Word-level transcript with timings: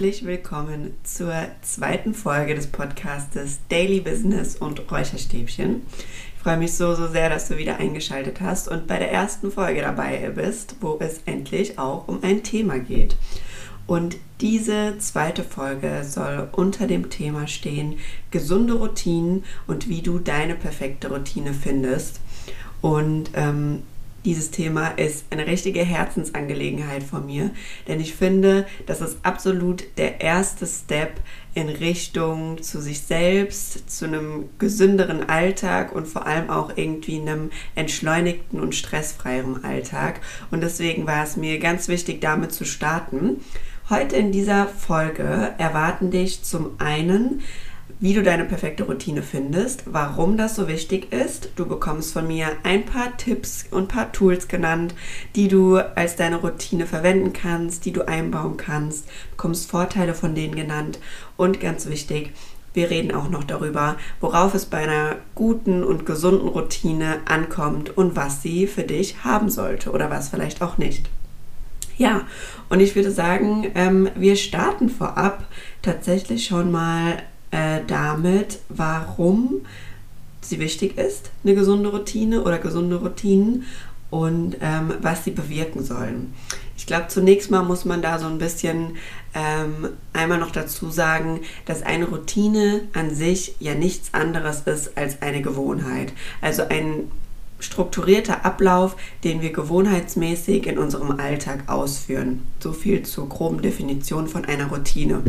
herzlich 0.00 0.24
willkommen 0.24 0.94
zur 1.02 1.34
zweiten 1.60 2.14
Folge 2.14 2.54
des 2.54 2.68
Podcastes 2.68 3.58
Daily 3.68 4.00
Business 4.00 4.56
und 4.56 4.90
Räucherstäbchen. 4.90 5.82
Ich 6.34 6.42
freue 6.42 6.56
mich 6.56 6.72
so, 6.72 6.94
so 6.94 7.06
sehr, 7.06 7.28
dass 7.28 7.48
du 7.48 7.58
wieder 7.58 7.76
eingeschaltet 7.76 8.40
hast 8.40 8.66
und 8.68 8.86
bei 8.86 8.98
der 8.98 9.12
ersten 9.12 9.52
Folge 9.52 9.82
dabei 9.82 10.30
bist, 10.34 10.76
wo 10.80 10.96
es 11.00 11.20
endlich 11.26 11.78
auch 11.78 12.08
um 12.08 12.20
ein 12.22 12.42
Thema 12.42 12.78
geht. 12.78 13.18
Und 13.86 14.16
diese 14.40 14.96
zweite 15.00 15.44
Folge 15.44 16.02
soll 16.02 16.48
unter 16.52 16.86
dem 16.86 17.10
Thema 17.10 17.46
stehen, 17.46 17.98
gesunde 18.30 18.72
Routinen 18.72 19.44
und 19.66 19.90
wie 19.90 20.00
du 20.00 20.18
deine 20.18 20.54
perfekte 20.54 21.10
Routine 21.10 21.52
findest. 21.52 22.20
Und 22.80 23.32
ähm, 23.34 23.82
dieses 24.24 24.50
Thema 24.50 24.88
ist 24.88 25.24
eine 25.30 25.46
richtige 25.46 25.82
Herzensangelegenheit 25.82 27.02
von 27.02 27.26
mir, 27.26 27.50
denn 27.88 28.00
ich 28.00 28.14
finde, 28.14 28.66
das 28.86 29.00
ist 29.00 29.18
absolut 29.22 29.84
der 29.96 30.20
erste 30.20 30.66
Step 30.66 31.20
in 31.54 31.68
Richtung 31.68 32.62
zu 32.62 32.80
sich 32.80 33.00
selbst, 33.00 33.90
zu 33.90 34.04
einem 34.04 34.50
gesünderen 34.58 35.28
Alltag 35.28 35.92
und 35.94 36.06
vor 36.06 36.26
allem 36.26 36.50
auch 36.50 36.76
irgendwie 36.76 37.20
einem 37.20 37.50
entschleunigten 37.74 38.60
und 38.60 38.74
stressfreieren 38.74 39.64
Alltag. 39.64 40.20
Und 40.50 40.62
deswegen 40.62 41.06
war 41.06 41.24
es 41.24 41.36
mir 41.36 41.58
ganz 41.58 41.88
wichtig, 41.88 42.20
damit 42.20 42.52
zu 42.52 42.64
starten. 42.64 43.40
Heute 43.88 44.16
in 44.16 44.30
dieser 44.30 44.68
Folge 44.68 45.52
erwarten 45.58 46.12
dich 46.12 46.44
zum 46.44 46.72
einen 46.78 47.42
wie 48.00 48.14
du 48.14 48.22
deine 48.22 48.46
perfekte 48.46 48.84
Routine 48.84 49.22
findest, 49.22 49.84
warum 49.86 50.38
das 50.38 50.56
so 50.56 50.68
wichtig 50.68 51.12
ist. 51.12 51.50
Du 51.56 51.66
bekommst 51.66 52.14
von 52.14 52.26
mir 52.26 52.48
ein 52.62 52.86
paar 52.86 53.16
Tipps 53.18 53.66
und 53.70 53.82
ein 53.82 53.88
paar 53.88 54.12
Tools 54.12 54.48
genannt, 54.48 54.94
die 55.36 55.48
du 55.48 55.76
als 55.76 56.16
deine 56.16 56.36
Routine 56.36 56.86
verwenden 56.86 57.34
kannst, 57.34 57.84
die 57.84 57.92
du 57.92 58.08
einbauen 58.08 58.56
kannst, 58.56 59.06
bekommst 59.32 59.70
Vorteile 59.70 60.14
von 60.14 60.34
denen 60.34 60.56
genannt 60.56 60.98
und 61.36 61.60
ganz 61.60 61.86
wichtig, 61.86 62.32
wir 62.72 62.88
reden 62.88 63.12
auch 63.12 63.28
noch 63.28 63.44
darüber, 63.44 63.96
worauf 64.20 64.54
es 64.54 64.64
bei 64.64 64.78
einer 64.78 65.16
guten 65.34 65.82
und 65.82 66.06
gesunden 66.06 66.48
Routine 66.48 67.18
ankommt 67.26 67.96
und 67.96 68.16
was 68.16 68.42
sie 68.42 68.66
für 68.66 68.84
dich 68.84 69.24
haben 69.24 69.50
sollte 69.50 69.90
oder 69.90 70.08
was 70.08 70.28
vielleicht 70.28 70.62
auch 70.62 70.78
nicht. 70.78 71.10
Ja, 71.98 72.22
und 72.70 72.80
ich 72.80 72.94
würde 72.94 73.10
sagen, 73.10 73.70
ähm, 73.74 74.08
wir 74.14 74.36
starten 74.36 74.88
vorab 74.88 75.44
tatsächlich 75.82 76.46
schon 76.46 76.70
mal 76.70 77.22
äh, 77.50 77.80
damit, 77.86 78.60
warum 78.68 79.62
sie 80.40 80.58
wichtig 80.58 80.98
ist, 80.98 81.30
eine 81.44 81.54
gesunde 81.54 81.90
Routine 81.90 82.42
oder 82.42 82.58
gesunde 82.58 82.96
Routinen 82.96 83.64
und 84.10 84.56
ähm, 84.60 84.94
was 85.00 85.24
sie 85.24 85.30
bewirken 85.30 85.84
sollen. 85.84 86.34
Ich 86.76 86.86
glaube, 86.86 87.08
zunächst 87.08 87.50
mal 87.50 87.62
muss 87.62 87.84
man 87.84 88.02
da 88.02 88.18
so 88.18 88.26
ein 88.26 88.38
bisschen 88.38 88.96
ähm, 89.34 89.90
einmal 90.12 90.38
noch 90.38 90.50
dazu 90.50 90.90
sagen, 90.90 91.40
dass 91.66 91.82
eine 91.82 92.06
Routine 92.06 92.88
an 92.94 93.14
sich 93.14 93.54
ja 93.60 93.74
nichts 93.74 94.12
anderes 94.12 94.62
ist 94.62 94.96
als 94.96 95.22
eine 95.22 95.42
Gewohnheit. 95.42 96.12
Also 96.40 96.62
ein 96.68 97.10
strukturierter 97.60 98.44
Ablauf, 98.44 98.96
den 99.22 99.40
wir 99.40 99.52
gewohnheitsmäßig 99.52 100.66
in 100.66 100.78
unserem 100.78 101.20
Alltag 101.20 101.64
ausführen. 101.68 102.42
So 102.58 102.72
viel 102.72 103.02
zur 103.02 103.28
groben 103.28 103.62
Definition 103.62 104.26
von 104.26 104.44
einer 104.44 104.66
Routine. 104.66 105.22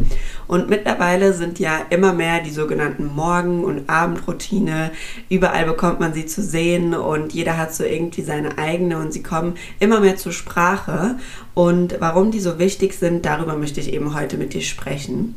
Und 0.47 0.69
mittlerweile 0.69 1.33
sind 1.33 1.59
ja 1.59 1.79
immer 1.89 2.13
mehr 2.13 2.41
die 2.41 2.51
sogenannten 2.51 3.05
Morgen- 3.05 3.63
und 3.63 3.89
Abendroutine. 3.89 4.91
Überall 5.29 5.65
bekommt 5.65 5.99
man 5.99 6.13
sie 6.13 6.25
zu 6.25 6.41
sehen 6.41 6.93
und 6.93 7.33
jeder 7.33 7.57
hat 7.57 7.73
so 7.73 7.83
irgendwie 7.83 8.23
seine 8.23 8.57
eigene 8.57 8.97
und 8.97 9.13
sie 9.13 9.23
kommen 9.23 9.55
immer 9.79 9.99
mehr 9.99 10.17
zur 10.17 10.31
Sprache. 10.31 11.17
Und 11.53 11.97
warum 11.99 12.31
die 12.31 12.39
so 12.39 12.59
wichtig 12.59 12.93
sind, 12.93 13.25
darüber 13.25 13.55
möchte 13.57 13.79
ich 13.79 13.93
eben 13.93 14.15
heute 14.15 14.37
mit 14.37 14.53
dir 14.53 14.61
sprechen. 14.61 15.35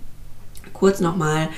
Kurz 0.72 1.00
nochmal 1.00 1.48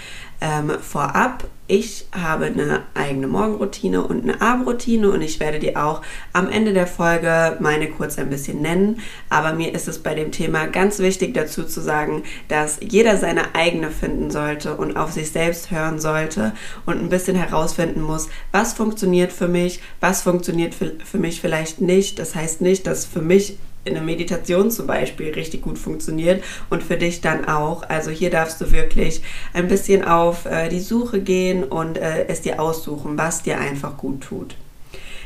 ähm, 0.40 0.70
vorab, 0.80 1.44
ich 1.68 2.06
habe 2.12 2.46
eine 2.46 2.82
eigene 2.94 3.26
Morgenroutine 3.26 4.02
und 4.02 4.22
eine 4.22 4.40
Abendroutine 4.40 5.10
und 5.10 5.20
ich 5.20 5.40
werde 5.40 5.58
dir 5.58 5.84
auch 5.84 6.00
am 6.32 6.48
Ende 6.48 6.72
der 6.72 6.86
Folge 6.86 7.56
meine 7.58 7.90
kurz 7.90 8.18
ein 8.18 8.30
bisschen 8.30 8.62
nennen. 8.62 9.00
Aber 9.30 9.52
mir 9.52 9.74
ist 9.74 9.88
es 9.88 9.98
bei 9.98 10.14
dem 10.14 10.30
Thema 10.30 10.66
ganz 10.66 11.00
wichtig 11.00 11.34
dazu 11.34 11.64
zu 11.64 11.80
sagen, 11.80 12.22
dass 12.46 12.78
jeder 12.80 13.16
seine 13.16 13.56
eigene 13.56 13.90
finden 13.90 14.30
sollte 14.30 14.76
und 14.76 14.96
auf 14.96 15.10
sich 15.10 15.32
selbst 15.32 15.72
hören 15.72 15.98
sollte 15.98 16.52
und 16.84 17.00
ein 17.00 17.08
bisschen 17.08 17.36
herausfinden 17.36 18.02
muss, 18.02 18.28
was 18.52 18.72
funktioniert 18.72 19.32
für 19.32 19.48
mich, 19.48 19.80
was 20.00 20.22
funktioniert 20.22 20.72
für, 20.72 20.92
für 21.04 21.18
mich 21.18 21.40
vielleicht 21.40 21.80
nicht. 21.80 22.20
Das 22.20 22.36
heißt 22.36 22.60
nicht, 22.60 22.86
dass 22.86 23.06
für 23.06 23.22
mich 23.22 23.58
in 23.86 23.94
der 23.94 24.02
Meditation 24.02 24.70
zum 24.70 24.86
Beispiel 24.86 25.32
richtig 25.32 25.62
gut 25.62 25.78
funktioniert 25.78 26.42
und 26.70 26.82
für 26.82 26.96
dich 26.96 27.20
dann 27.20 27.46
auch. 27.46 27.82
Also 27.88 28.10
hier 28.10 28.30
darfst 28.30 28.60
du 28.60 28.70
wirklich 28.72 29.22
ein 29.52 29.68
bisschen 29.68 30.04
auf 30.04 30.46
äh, 30.46 30.68
die 30.68 30.80
Suche 30.80 31.20
gehen 31.20 31.64
und 31.64 31.98
äh, 31.98 32.26
es 32.28 32.42
dir 32.42 32.60
aussuchen, 32.60 33.16
was 33.16 33.42
dir 33.42 33.58
einfach 33.58 33.96
gut 33.96 34.22
tut. 34.22 34.56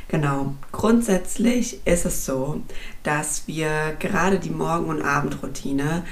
Genau. 0.08 0.54
Grundsätzlich 0.72 1.80
ist 1.84 2.04
es 2.04 2.26
so, 2.26 2.60
dass 3.04 3.44
wir 3.46 3.96
gerade 4.00 4.40
die 4.40 4.50
Morgen- 4.50 4.86
und 4.86 5.02
Abendroutine 5.02 6.02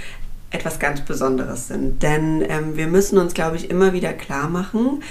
etwas 0.51 0.79
ganz 0.79 1.01
Besonderes 1.03 1.69
sind. 1.69 2.03
Denn 2.03 2.43
ähm, 2.49 2.77
wir 2.77 2.87
müssen 2.87 3.19
uns, 3.19 3.35
glaube 3.35 3.57
ich, 3.57 3.71
immer 3.71 3.93
wieder 3.93 4.13
klar 4.13 4.49
machen, 4.49 5.03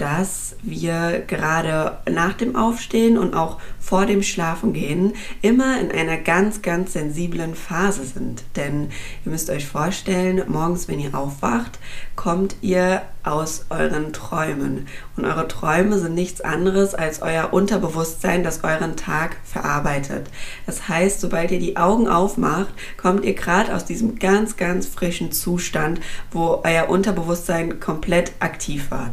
dass 0.00 0.56
wir 0.62 1.22
gerade 1.26 1.98
nach 2.10 2.32
dem 2.32 2.56
Aufstehen 2.56 3.18
und 3.18 3.34
auch 3.34 3.58
vor 3.78 4.06
dem 4.06 4.22
Schlafengehen 4.22 5.12
immer 5.42 5.78
in 5.78 5.90
einer 5.92 6.16
ganz, 6.16 6.62
ganz 6.62 6.94
sensiblen 6.94 7.54
Phase 7.54 8.04
sind. 8.04 8.42
Denn 8.56 8.88
ihr 9.24 9.30
müsst 9.30 9.50
euch 9.50 9.66
vorstellen, 9.66 10.42
morgens, 10.48 10.88
wenn 10.88 11.00
ihr 11.00 11.14
aufwacht, 11.14 11.78
kommt 12.16 12.56
ihr 12.62 13.02
aus 13.24 13.66
euren 13.68 14.14
Träumen. 14.14 14.86
Und 15.16 15.26
eure 15.26 15.48
Träume 15.48 15.98
sind 15.98 16.14
nichts 16.14 16.40
anderes 16.40 16.94
als 16.94 17.20
euer 17.20 17.52
Unterbewusstsein, 17.52 18.42
das 18.42 18.64
euren 18.64 18.96
Tag 18.96 19.36
verarbeitet. 19.44 20.30
Das 20.64 20.88
heißt, 20.88 21.20
sobald 21.20 21.50
ihr 21.50 21.58
die 21.58 21.76
Augen 21.76 22.08
aufmacht, 22.08 22.72
kommt 22.96 23.26
ihr 23.26 23.34
gerade 23.34 23.74
aus 23.74 23.84
diesem 23.84 24.18
ganz, 24.18 24.56
ganz 24.56 24.86
frischen 24.86 25.30
Zustand, 25.30 26.00
wo 26.30 26.62
euer 26.64 26.88
Unterbewusstsein 26.88 27.80
komplett 27.80 28.32
aktiv 28.40 28.90
war. 28.90 29.10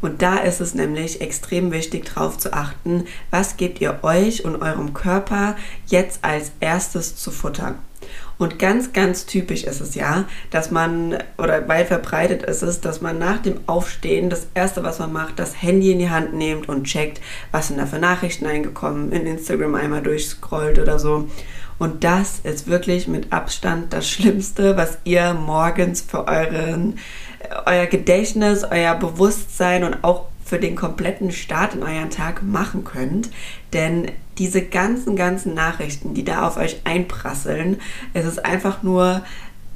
Und 0.00 0.22
da 0.22 0.36
ist 0.38 0.60
es 0.60 0.74
nämlich 0.74 1.20
extrem 1.20 1.72
wichtig, 1.72 2.12
darauf 2.14 2.38
zu 2.38 2.52
achten, 2.52 3.04
was 3.30 3.56
gebt 3.56 3.80
ihr 3.80 3.98
euch 4.02 4.44
und 4.44 4.62
eurem 4.62 4.94
Körper 4.94 5.56
jetzt 5.86 6.24
als 6.24 6.52
erstes 6.60 7.16
zu 7.16 7.30
futtern. 7.30 7.78
Und 8.36 8.58
ganz, 8.58 8.92
ganz 8.92 9.26
typisch 9.26 9.64
ist 9.64 9.80
es 9.80 9.94
ja, 9.94 10.24
dass 10.50 10.70
man, 10.70 11.18
oder 11.38 11.68
weit 11.68 11.86
verbreitet 11.86 12.42
ist 12.42 12.62
es, 12.62 12.80
dass 12.80 13.00
man 13.00 13.18
nach 13.18 13.38
dem 13.38 13.60
Aufstehen 13.66 14.28
das 14.28 14.48
Erste, 14.54 14.82
was 14.82 14.98
man 14.98 15.12
macht, 15.12 15.38
das 15.38 15.62
Handy 15.62 15.92
in 15.92 16.00
die 16.00 16.10
Hand 16.10 16.34
nimmt 16.34 16.68
und 16.68 16.84
checkt, 16.84 17.20
was 17.52 17.68
sind 17.68 17.78
da 17.78 17.86
für 17.86 17.98
Nachrichten 17.98 18.46
eingekommen, 18.46 19.12
in 19.12 19.26
Instagram 19.26 19.76
einmal 19.76 20.02
durchscrollt 20.02 20.78
oder 20.78 20.98
so. 20.98 21.28
Und 21.78 22.04
das 22.04 22.40
ist 22.40 22.66
wirklich 22.68 23.08
mit 23.08 23.32
Abstand 23.32 23.92
das 23.92 24.08
Schlimmste, 24.08 24.76
was 24.76 24.98
ihr 25.04 25.34
morgens 25.34 26.00
für 26.00 26.26
euren 26.26 26.98
euer 27.66 27.86
Gedächtnis, 27.86 28.64
euer 28.64 28.94
Bewusstsein 28.94 29.84
und 29.84 30.02
auch 30.02 30.26
für 30.44 30.58
den 30.58 30.76
kompletten 30.76 31.32
Start 31.32 31.74
in 31.74 31.82
euren 31.82 32.10
Tag 32.10 32.42
machen 32.42 32.84
könnt. 32.84 33.30
Denn 33.72 34.12
diese 34.38 34.62
ganzen, 34.62 35.16
ganzen 35.16 35.54
Nachrichten, 35.54 36.14
die 36.14 36.24
da 36.24 36.46
auf 36.46 36.56
euch 36.56 36.80
einprasseln, 36.84 37.80
es 38.12 38.26
ist 38.26 38.44
einfach 38.44 38.82
nur 38.82 39.22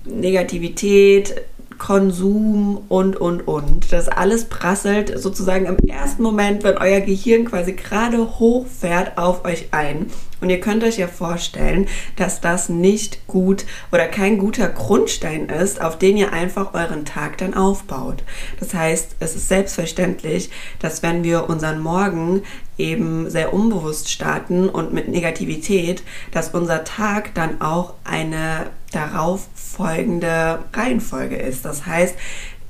Negativität, 0.04 1.42
Konsum 1.78 2.84
und, 2.88 3.16
und, 3.16 3.46
und. 3.46 3.92
Das 3.92 4.08
alles 4.08 4.46
prasselt 4.46 5.18
sozusagen 5.18 5.66
im 5.66 5.78
ersten 5.88 6.22
Moment, 6.22 6.64
wenn 6.64 6.76
euer 6.76 7.00
Gehirn 7.00 7.44
quasi 7.44 7.72
gerade 7.72 8.38
hochfährt, 8.38 9.16
auf 9.16 9.44
euch 9.44 9.68
ein. 9.70 10.10
Und 10.40 10.50
ihr 10.50 10.60
könnt 10.60 10.84
euch 10.84 10.98
ja 10.98 11.08
vorstellen, 11.08 11.88
dass 12.16 12.40
das 12.40 12.68
nicht 12.68 13.26
gut 13.26 13.64
oder 13.90 14.06
kein 14.06 14.38
guter 14.38 14.68
Grundstein 14.68 15.48
ist, 15.48 15.80
auf 15.80 15.98
den 15.98 16.16
ihr 16.16 16.32
einfach 16.32 16.74
euren 16.74 17.04
Tag 17.04 17.38
dann 17.38 17.54
aufbaut. 17.54 18.22
Das 18.60 18.72
heißt, 18.72 19.16
es 19.18 19.34
ist 19.34 19.48
selbstverständlich, 19.48 20.50
dass 20.78 21.02
wenn 21.02 21.24
wir 21.24 21.48
unseren 21.48 21.80
Morgen 21.80 22.42
eben 22.76 23.28
sehr 23.28 23.52
unbewusst 23.52 24.10
starten 24.10 24.68
und 24.68 24.92
mit 24.92 25.08
Negativität, 25.08 26.04
dass 26.30 26.54
unser 26.54 26.84
Tag 26.84 27.34
dann 27.34 27.60
auch 27.60 27.94
eine 28.04 28.66
darauf 28.92 29.48
folgende 29.78 30.58
Reihenfolge 30.74 31.36
ist. 31.36 31.64
Das 31.64 31.86
heißt, 31.86 32.16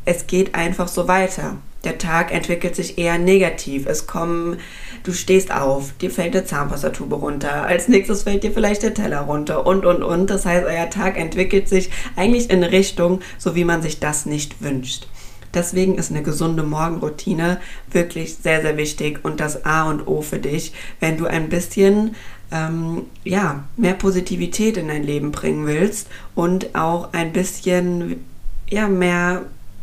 es 0.04 0.26
geht 0.26 0.54
einfach 0.54 0.88
so 0.88 1.08
weiter. 1.08 1.56
Der 1.84 1.96
Tag 1.96 2.32
entwickelt 2.34 2.76
sich 2.76 2.98
eher 2.98 3.18
negativ. 3.18 3.86
Es 3.86 4.06
kommen, 4.06 4.58
du 5.04 5.12
stehst 5.12 5.50
auf, 5.50 5.92
dir 6.00 6.10
fällt 6.10 6.34
der 6.34 6.44
Zahnpastatube 6.44 7.16
runter, 7.16 7.62
als 7.62 7.88
nächstes 7.88 8.24
fällt 8.24 8.42
dir 8.42 8.52
vielleicht 8.52 8.82
der 8.82 8.94
Teller 8.94 9.20
runter 9.20 9.66
und 9.66 9.86
und 9.86 10.02
und. 10.02 10.28
Das 10.28 10.44
heißt, 10.44 10.66
euer 10.66 10.90
Tag 10.90 11.18
entwickelt 11.18 11.68
sich 11.68 11.90
eigentlich 12.14 12.50
in 12.50 12.62
eine 12.62 12.72
Richtung, 12.72 13.20
so 13.38 13.54
wie 13.54 13.64
man 13.64 13.80
sich 13.80 14.00
das 14.00 14.26
nicht 14.26 14.62
wünscht. 14.62 15.06
Deswegen 15.54 15.96
ist 15.96 16.10
eine 16.10 16.22
gesunde 16.22 16.62
Morgenroutine 16.62 17.58
wirklich 17.90 18.36
sehr, 18.36 18.62
sehr 18.62 18.76
wichtig 18.76 19.24
und 19.24 19.40
das 19.40 19.64
A 19.64 19.88
und 19.88 20.06
O 20.06 20.22
für 20.22 20.38
dich, 20.38 20.72
wenn 21.00 21.16
du 21.16 21.26
ein 21.26 21.48
bisschen 21.48 22.14
ähm, 22.50 23.02
ja, 23.24 23.64
mehr 23.76 23.94
Positivität 23.94 24.76
in 24.76 24.88
dein 24.88 25.04
Leben 25.04 25.32
bringen 25.32 25.66
willst 25.66 26.08
und 26.34 26.74
auch 26.74 27.12
ein 27.12 27.32
bisschen 27.32 28.24
ja, 28.68 28.88
mehr, 28.88 29.42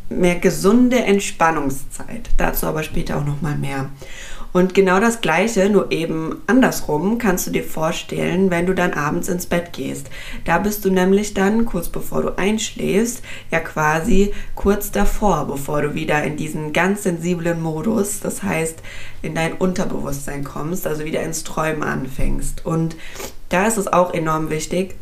mehr 0.09 0.35
gesunde 0.35 1.03
Entspannungszeit. 1.03 2.29
Dazu 2.37 2.67
aber 2.67 2.83
später 2.83 3.17
auch 3.17 3.25
nochmal 3.25 3.57
mehr. 3.57 3.89
Und 4.55 4.73
genau 4.73 5.01
das 5.01 5.19
Gleiche, 5.19 5.69
nur 5.69 5.91
eben 5.91 6.41
andersrum, 6.47 7.17
kannst 7.17 7.45
du 7.45 7.51
dir 7.51 7.65
vorstellen, 7.65 8.49
wenn 8.51 8.65
du 8.65 8.73
dann 8.73 8.93
abends 8.93 9.27
ins 9.27 9.47
Bett 9.47 9.73
gehst. 9.73 10.09
Da 10.45 10.59
bist 10.59 10.85
du 10.85 10.89
nämlich 10.89 11.33
dann, 11.33 11.65
kurz 11.65 11.89
bevor 11.89 12.21
du 12.21 12.37
einschläfst, 12.37 13.21
ja 13.51 13.59
quasi 13.59 14.33
kurz 14.55 14.91
davor, 14.91 15.45
bevor 15.45 15.81
du 15.81 15.93
wieder 15.93 16.23
in 16.23 16.37
diesen 16.37 16.71
ganz 16.71 17.03
sensiblen 17.03 17.61
Modus, 17.61 18.21
das 18.21 18.43
heißt 18.43 18.81
in 19.21 19.35
dein 19.35 19.55
Unterbewusstsein 19.55 20.45
kommst, 20.45 20.87
also 20.87 21.03
wieder 21.03 21.21
ins 21.21 21.43
Träumen 21.43 21.83
anfängst. 21.83 22.65
Und 22.65 22.95
da 23.49 23.67
ist 23.67 23.77
es 23.77 23.91
auch 23.91 24.13
enorm 24.13 24.49
wichtig, 24.49 24.95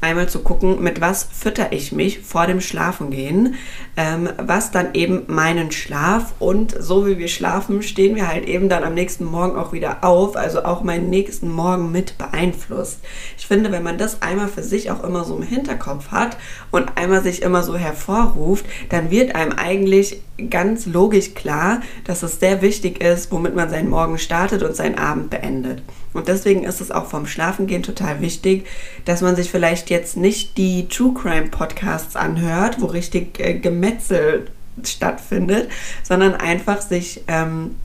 einmal 0.00 0.28
zu 0.28 0.40
gucken, 0.40 0.82
mit 0.82 1.00
was 1.00 1.24
fütter 1.24 1.72
ich 1.72 1.92
mich 1.92 2.20
vor 2.20 2.46
dem 2.46 2.60
Schlafengehen, 2.60 3.54
ähm, 3.96 4.28
was 4.38 4.70
dann 4.70 4.94
eben 4.94 5.24
meinen 5.26 5.72
Schlaf 5.72 6.34
und 6.38 6.74
so 6.78 7.06
wie 7.06 7.18
wir 7.18 7.28
schlafen, 7.28 7.82
stehen 7.82 8.14
wir 8.14 8.28
halt 8.28 8.46
eben 8.46 8.68
dann 8.68 8.84
am 8.84 8.94
nächsten 8.94 9.24
Morgen 9.24 9.58
auch 9.58 9.72
wieder 9.72 10.04
auf, 10.04 10.36
also 10.36 10.64
auch 10.64 10.82
meinen 10.82 11.10
nächsten 11.10 11.50
Morgen 11.50 11.90
mit 11.90 12.16
beeinflusst. 12.16 13.00
Ich 13.36 13.46
finde, 13.46 13.72
wenn 13.72 13.82
man 13.82 13.98
das 13.98 14.22
einmal 14.22 14.48
für 14.48 14.62
sich 14.62 14.90
auch 14.90 15.02
immer 15.02 15.24
so 15.24 15.36
im 15.36 15.42
Hinterkopf 15.42 16.08
hat 16.12 16.36
und 16.70 16.96
einmal 16.96 17.22
sich 17.22 17.42
immer 17.42 17.62
so 17.62 17.76
hervorruft, 17.76 18.66
dann 18.90 19.10
wird 19.10 19.34
einem 19.34 19.52
eigentlich 19.52 20.22
ganz 20.50 20.86
logisch 20.86 21.34
klar, 21.34 21.80
dass 22.04 22.22
es 22.22 22.38
sehr 22.38 22.62
wichtig 22.62 23.02
ist, 23.02 23.32
womit 23.32 23.56
man 23.56 23.68
seinen 23.68 23.90
Morgen 23.90 24.18
startet 24.18 24.62
und 24.62 24.76
seinen 24.76 24.96
Abend 24.96 25.30
beendet. 25.30 25.82
Und 26.12 26.28
deswegen 26.28 26.64
ist 26.64 26.80
es 26.80 26.90
auch 26.90 27.06
vom 27.06 27.26
Schlafengehen 27.26 27.82
total 27.82 28.20
wichtig, 28.20 28.66
dass 29.04 29.20
man 29.20 29.36
sich 29.36 29.50
vielleicht 29.50 29.90
jetzt 29.90 30.16
nicht 30.16 30.56
die 30.56 30.88
True 30.88 31.14
Crime 31.14 31.48
Podcasts 31.48 32.16
anhört, 32.16 32.80
wo 32.80 32.86
richtig 32.86 33.38
äh, 33.40 33.54
Gemetzel 33.54 34.46
stattfindet, 34.84 35.68
sondern 36.02 36.34
einfach 36.34 36.80
sich 36.80 37.22
ähm, 37.28 37.76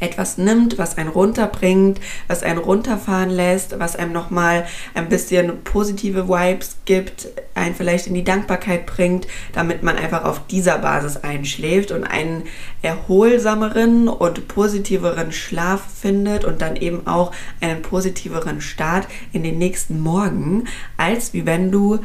etwas 0.00 0.38
nimmt, 0.38 0.78
was 0.78 0.98
einen 0.98 1.08
runterbringt, 1.08 2.00
was 2.28 2.42
einen 2.42 2.58
runterfahren 2.58 3.30
lässt, 3.30 3.78
was 3.78 3.96
einem 3.96 4.12
nochmal 4.12 4.66
ein 4.94 5.08
bisschen 5.08 5.62
positive 5.62 6.28
Vibes 6.28 6.76
gibt, 6.84 7.28
einen 7.54 7.74
vielleicht 7.74 8.06
in 8.06 8.14
die 8.14 8.24
Dankbarkeit 8.24 8.86
bringt, 8.86 9.26
damit 9.52 9.82
man 9.82 9.96
einfach 9.96 10.24
auf 10.24 10.46
dieser 10.46 10.78
Basis 10.78 11.16
einschläft 11.16 11.90
und 11.90 12.04
einen 12.04 12.44
erholsameren 12.82 14.08
und 14.08 14.48
positiveren 14.48 15.32
Schlaf 15.32 15.82
findet 16.00 16.44
und 16.44 16.60
dann 16.62 16.76
eben 16.76 17.06
auch 17.06 17.32
einen 17.60 17.82
positiveren 17.82 18.60
Start 18.60 19.06
in 19.32 19.42
den 19.42 19.58
nächsten 19.58 20.00
Morgen, 20.00 20.64
als 20.96 21.32
wie 21.32 21.46
wenn 21.46 21.70
du, 21.70 22.00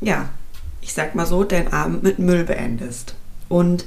ja, 0.00 0.28
ich 0.80 0.92
sag 0.92 1.14
mal 1.14 1.26
so, 1.26 1.44
deinen 1.44 1.72
Abend 1.72 2.02
mit 2.02 2.18
Müll 2.18 2.44
beendest. 2.44 3.14
Und 3.48 3.84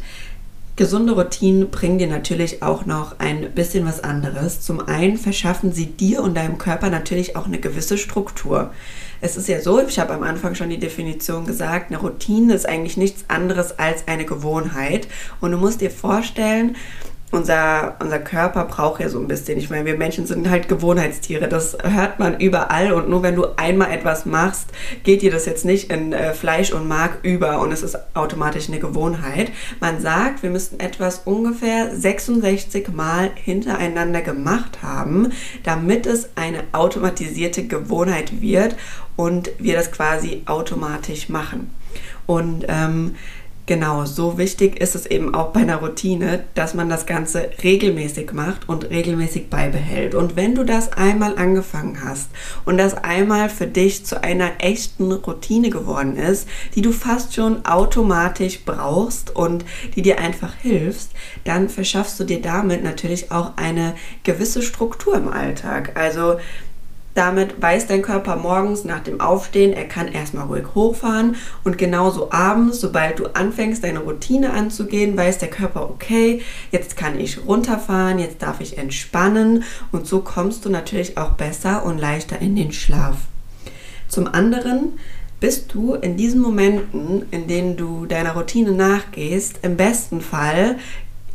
Gesunde 0.78 1.14
Routinen 1.14 1.72
bringen 1.72 2.00
dir 2.00 2.08
natürlich 2.08 2.62
auch 2.62 2.86
noch 2.86 3.18
ein 3.20 3.52
bisschen 3.52 3.86
was 3.86 4.04
anderes. 4.04 4.60
Zum 4.60 4.86
einen 4.86 5.18
verschaffen 5.18 5.72
sie 5.72 5.86
dir 5.86 6.22
und 6.22 6.36
deinem 6.36 6.58
Körper 6.58 6.90
natürlich 6.90 7.38
auch 7.38 7.46
eine 7.46 7.60
gewisse 7.60 7.98
Struktur. 7.98 8.72
Es 9.22 9.38
ist 9.38 9.48
ja 9.48 9.62
so, 9.62 9.80
ich 9.80 10.00
habe 10.00 10.14
am 10.14 10.24
Anfang 10.24 10.54
schon 10.54 10.70
die 10.70 10.78
Definition 10.78 11.46
gesagt, 11.46 11.92
eine 11.92 12.02
Routine 12.02 12.54
ist 12.54 12.68
eigentlich 12.68 12.98
nichts 12.98 13.24
anderes 13.30 13.80
als 13.80 14.10
eine 14.10 14.26
Gewohnheit. 14.26 15.08
Und 15.40 15.52
du 15.52 15.58
musst 15.58 15.80
dir 15.80 15.92
vorstellen, 15.92 16.76
unser, 17.36 17.96
unser 18.00 18.20
Körper 18.20 18.66
braucht 18.66 19.02
ja 19.02 19.10
so 19.10 19.20
ein 19.20 19.28
bisschen. 19.28 19.58
Ich 19.58 19.70
meine, 19.70 19.86
wir 19.86 19.98
Menschen 19.98 20.26
sind 20.26 20.50
halt 20.50 20.68
Gewohnheitstiere. 20.68 21.48
Das 21.48 21.78
hört 21.84 22.20
man 22.20 22.40
überall. 22.40 22.94
Und 22.94 23.10
nur 23.10 23.24
wenn 23.24 23.36
du 23.36 23.46
einmal 23.58 23.92
etwas 23.92 24.26
machst, 24.26 24.70
geht 25.04 25.22
dir 25.22 25.32
das 25.32 25.46
jetzt 25.46 25.66
nicht 25.66 25.92
in 25.92 26.14
äh, 26.14 26.34
Fleisch 26.34 26.72
und 26.72 26.88
Mark 26.88 27.20
über 27.24 27.60
und 27.60 27.72
es 27.72 27.84
ist 27.84 27.98
automatisch 28.16 28.68
eine 28.68 28.80
Gewohnheit. 28.80 29.52
Man 29.80 30.02
sagt, 30.02 30.44
wir 30.44 30.50
müssten 30.50 30.80
etwas 30.80 31.22
ungefähr 31.26 31.96
66 31.96 32.90
Mal 32.90 33.32
hintereinander 33.36 34.22
gemacht 34.22 34.82
haben, 34.82 35.32
damit 35.64 36.06
es 36.06 36.30
eine 36.36 36.64
automatisierte 36.72 37.68
Gewohnheit 37.68 38.42
wird 38.42 38.76
und 39.16 39.52
wir 39.60 39.76
das 39.76 39.92
quasi 39.92 40.44
automatisch 40.46 41.30
machen. 41.30 41.70
Und 42.26 42.66
ähm, 42.68 43.16
Genau, 43.68 44.06
so 44.06 44.38
wichtig 44.38 44.80
ist 44.80 44.94
es 44.94 45.08
eben 45.08 45.34
auch 45.34 45.48
bei 45.52 45.62
einer 45.62 45.78
Routine, 45.78 46.44
dass 46.54 46.76
man 46.76 46.88
das 46.88 47.08
Ganze 47.08 47.50
regelmäßig 47.64 48.32
macht 48.32 48.70
und 48.70 48.92
regelmäßig 48.92 49.50
beibehält. 49.50 50.14
Und 50.14 50.36
wenn 50.36 50.54
du 50.54 50.64
das 50.64 50.94
einmal 50.94 51.36
angefangen 51.40 52.04
hast 52.06 52.30
und 52.66 52.78
das 52.78 52.94
einmal 52.94 53.50
für 53.50 53.66
dich 53.66 54.06
zu 54.06 54.22
einer 54.22 54.52
echten 54.60 55.12
Routine 55.12 55.72
geworden 55.72 56.16
ist, 56.16 56.48
die 56.76 56.84
du 56.84 56.92
fast 56.92 57.34
schon 57.34 57.66
automatisch 57.66 58.64
brauchst 58.66 59.36
und 59.36 59.66
die 59.96 60.04
dir 60.04 60.20
einfach 60.20 60.54
hilft, 60.54 61.10
dann 61.44 61.68
verschaffst 61.68 62.20
du 62.20 62.24
dir 62.24 62.44
damit 62.44 62.84
natürlich 62.84 63.32
auch 63.32 63.54
eine 63.56 63.96
gewisse 64.24 64.62
Struktur 64.62 65.16
im 65.16 65.28
Alltag. 65.28 65.94
Also 65.96 66.36
damit 67.16 67.62
weiß 67.62 67.88
dein 67.88 68.02
Körper 68.02 68.36
morgens 68.36 68.84
nach 68.84 69.00
dem 69.00 69.20
Aufstehen, 69.22 69.74
er 69.74 69.86
kann 69.86 70.10
erstmal 70.10 70.46
ruhig 70.46 70.76
hochfahren 70.76 71.38
und 71.64 71.78
genauso 71.78 72.32
abends, 72.32 72.82
sobald 72.82 73.20
du 73.20 73.28
anfängst, 73.28 73.84
deine 73.84 74.00
Routine 74.00 74.52
anzugehen, 74.54 75.18
weiß 75.18 75.40
der 75.40 75.50
Körper, 75.50 75.90
okay, 75.90 76.42
jetzt 76.72 76.98
kann 76.98 77.20
ich 77.20 77.46
runterfahren, 77.48 78.20
jetzt 78.20 78.42
darf 78.42 78.60
ich 78.62 78.78
entspannen 78.78 79.64
und 79.92 80.06
so 80.06 80.20
kommst 80.20 80.66
du 80.66 80.70
natürlich 80.70 81.18
auch 81.18 81.32
besser 81.32 81.86
und 81.86 81.98
leichter 81.98 82.40
in 82.40 82.56
den 82.56 82.74
Schlaf. 82.74 83.16
Zum 84.10 84.28
anderen 84.28 85.00
bist 85.40 85.74
du 85.74 85.94
in 85.96 86.18
diesen 86.18 86.42
Momenten, 86.42 87.26
in 87.32 87.48
denen 87.48 87.78
du 87.78 88.06
deiner 88.06 88.34
Routine 88.34 88.72
nachgehst, 88.72 89.60
im 89.62 89.78
besten 89.78 90.22
Fall 90.22 90.78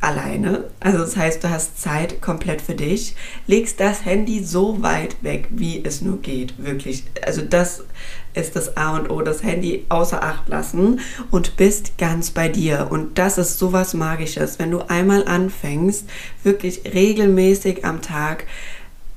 alleine. 0.01 0.65
Also 0.81 0.99
das 0.99 1.17
heißt, 1.17 1.45
du 1.45 1.51
hast 1.51 1.81
Zeit 1.81 2.21
komplett 2.21 2.63
für 2.63 2.75
dich, 2.75 3.15
legst 3.47 3.81
das 3.81 4.05
Handy 4.05 4.43
so 4.43 4.83
weit 4.83 5.23
weg, 5.23 5.49
wie 5.51 5.85
es 5.85 6.01
nur 6.01 6.19
geht. 6.19 6.55
Wirklich. 6.59 7.05
Also 7.25 7.43
das 7.43 7.85
ist 8.33 8.57
das 8.57 8.77
A 8.77 8.97
und 8.97 9.11
O, 9.11 9.21
das 9.23 9.43
Handy 9.43 9.85
außer 9.89 10.23
Acht 10.23 10.49
lassen 10.49 11.01
und 11.31 11.57
bist 11.57 11.99
ganz 11.99 12.31
bei 12.31 12.49
dir. 12.49 12.89
Und 12.91 13.19
das 13.19 13.39
ist 13.39 13.59
sowas 13.59 13.95
Magisches, 13.95 14.59
wenn 14.59 14.71
du 14.71 14.89
einmal 14.89 15.27
anfängst, 15.27 16.09
wirklich 16.45 16.83
regelmäßig 16.93 17.85
am 17.85 18.01
Tag 18.01 18.47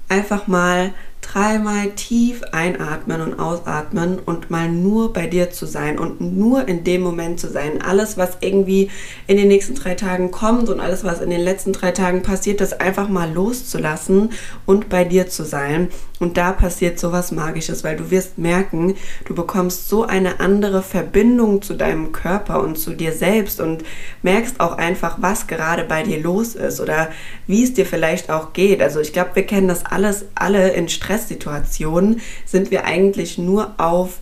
einfach 0.09 0.47
mal 0.47 0.93
dreimal 1.23 1.91
tief 1.91 2.43
einatmen 2.51 3.21
und 3.21 3.39
ausatmen 3.39 4.19
und 4.19 4.51
mal 4.51 4.69
nur 4.69 5.13
bei 5.13 5.25
dir 5.25 5.49
zu 5.49 5.65
sein 5.65 5.97
und 5.97 6.21
nur 6.21 6.67
in 6.67 6.83
dem 6.83 7.01
Moment 7.01 7.39
zu 7.39 7.49
sein. 7.49 7.81
Alles, 7.81 8.17
was 8.17 8.37
irgendwie 8.41 8.91
in 9.27 9.37
den 9.37 9.47
nächsten 9.47 9.75
drei 9.75 9.95
Tagen 9.95 10.31
kommt 10.31 10.69
und 10.69 10.79
alles, 10.79 11.03
was 11.03 11.21
in 11.21 11.29
den 11.29 11.41
letzten 11.41 11.73
drei 11.73 11.91
Tagen 11.91 12.21
passiert, 12.21 12.61
das 12.61 12.79
einfach 12.79 13.09
mal 13.09 13.31
loszulassen 13.31 14.29
und 14.65 14.89
bei 14.89 15.03
dir 15.03 15.27
zu 15.27 15.43
sein. 15.43 15.89
Und 16.23 16.37
da 16.37 16.51
passiert 16.51 16.99
sowas 16.99 17.31
Magisches, 17.31 17.83
weil 17.83 17.95
du 17.95 18.11
wirst 18.11 18.37
merken, 18.37 18.95
du 19.25 19.35
bekommst 19.35 19.89
so 19.89 20.03
eine 20.03 20.39
andere 20.39 20.81
Verbindung 20.81 21.61
zu 21.61 21.73
deinem 21.75 22.11
Körper 22.11 22.61
und 22.61 22.77
zu 22.77 22.91
dir 22.91 23.13
selbst 23.13 23.59
und 23.61 23.83
merkst 24.23 24.59
auch 24.59 24.77
einfach, 24.77 25.17
was 25.19 25.47
gerade 25.47 25.83
bei 25.83 26.03
dir 26.03 26.19
los 26.19 26.55
ist 26.55 26.79
oder 26.79 27.09
wie 27.47 27.63
es 27.63 27.73
dir 27.73 27.85
vielleicht 27.85 28.29
auch 28.29 28.53
geht. 28.53 28.81
Also 28.81 28.99
ich 28.99 29.13
glaube, 29.13 29.31
wir 29.35 29.45
kennen 29.45 29.67
das 29.67 29.85
alles, 29.85 30.25
alle 30.35 30.69
in 30.71 30.89
Stress 30.89 31.13
Stresssituationen 31.13 32.21
sind 32.45 32.71
wir 32.71 32.85
eigentlich 32.85 33.37
nur 33.37 33.75
auf 33.77 34.19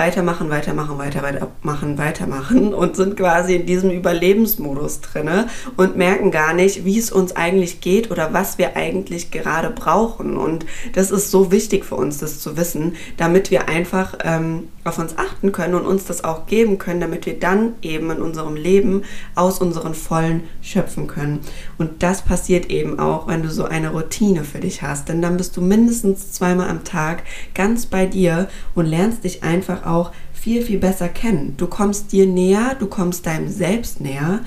weitermachen, 0.00 0.48
weitermachen, 0.48 0.96
weiter, 0.96 1.22
weitermachen, 1.22 1.98
weitermachen 1.98 2.72
und 2.74 2.96
sind 2.96 3.18
quasi 3.18 3.54
in 3.54 3.66
diesem 3.66 3.90
Überlebensmodus 3.90 5.02
drinne 5.02 5.48
und 5.76 5.96
merken 5.96 6.30
gar 6.30 6.54
nicht, 6.54 6.86
wie 6.86 6.98
es 6.98 7.12
uns 7.12 7.36
eigentlich 7.36 7.82
geht 7.82 8.10
oder 8.10 8.32
was 8.32 8.56
wir 8.56 8.76
eigentlich 8.76 9.30
gerade 9.30 9.68
brauchen. 9.68 10.38
Und 10.38 10.64
das 10.94 11.10
ist 11.10 11.30
so 11.30 11.52
wichtig 11.52 11.84
für 11.84 11.96
uns, 11.96 12.16
das 12.16 12.40
zu 12.40 12.56
wissen, 12.56 12.96
damit 13.18 13.50
wir 13.50 13.68
einfach 13.68 14.16
ähm, 14.24 14.68
auf 14.84 14.98
uns 14.98 15.18
achten 15.18 15.52
können 15.52 15.74
und 15.74 15.84
uns 15.84 16.06
das 16.06 16.24
auch 16.24 16.46
geben 16.46 16.78
können, 16.78 17.00
damit 17.00 17.26
wir 17.26 17.38
dann 17.38 17.74
eben 17.82 18.10
in 18.10 18.22
unserem 18.22 18.56
Leben 18.56 19.02
aus 19.34 19.60
unseren 19.60 19.94
Vollen 19.94 20.44
schöpfen 20.62 21.06
können. 21.06 21.40
Und 21.76 22.02
das 22.02 22.22
passiert 22.22 22.70
eben 22.70 22.98
auch, 22.98 23.26
wenn 23.26 23.42
du 23.42 23.50
so 23.50 23.64
eine 23.64 23.90
Routine 23.90 24.44
für 24.44 24.60
dich 24.60 24.80
hast. 24.80 25.10
Denn 25.10 25.20
dann 25.20 25.36
bist 25.36 25.58
du 25.58 25.60
mindestens 25.60 26.32
zweimal 26.32 26.70
am 26.70 26.84
Tag 26.84 27.22
ganz 27.54 27.84
bei 27.84 28.06
dir 28.06 28.48
und 28.74 28.86
lernst 28.86 29.24
dich 29.24 29.42
einfach 29.42 29.84
auch 29.90 30.12
viel, 30.32 30.62
viel 30.62 30.78
besser 30.78 31.08
kennen. 31.08 31.54
Du 31.56 31.66
kommst 31.66 32.12
dir 32.12 32.26
näher, 32.26 32.76
du 32.78 32.86
kommst 32.86 33.26
deinem 33.26 33.48
Selbst 33.48 34.00
näher 34.00 34.40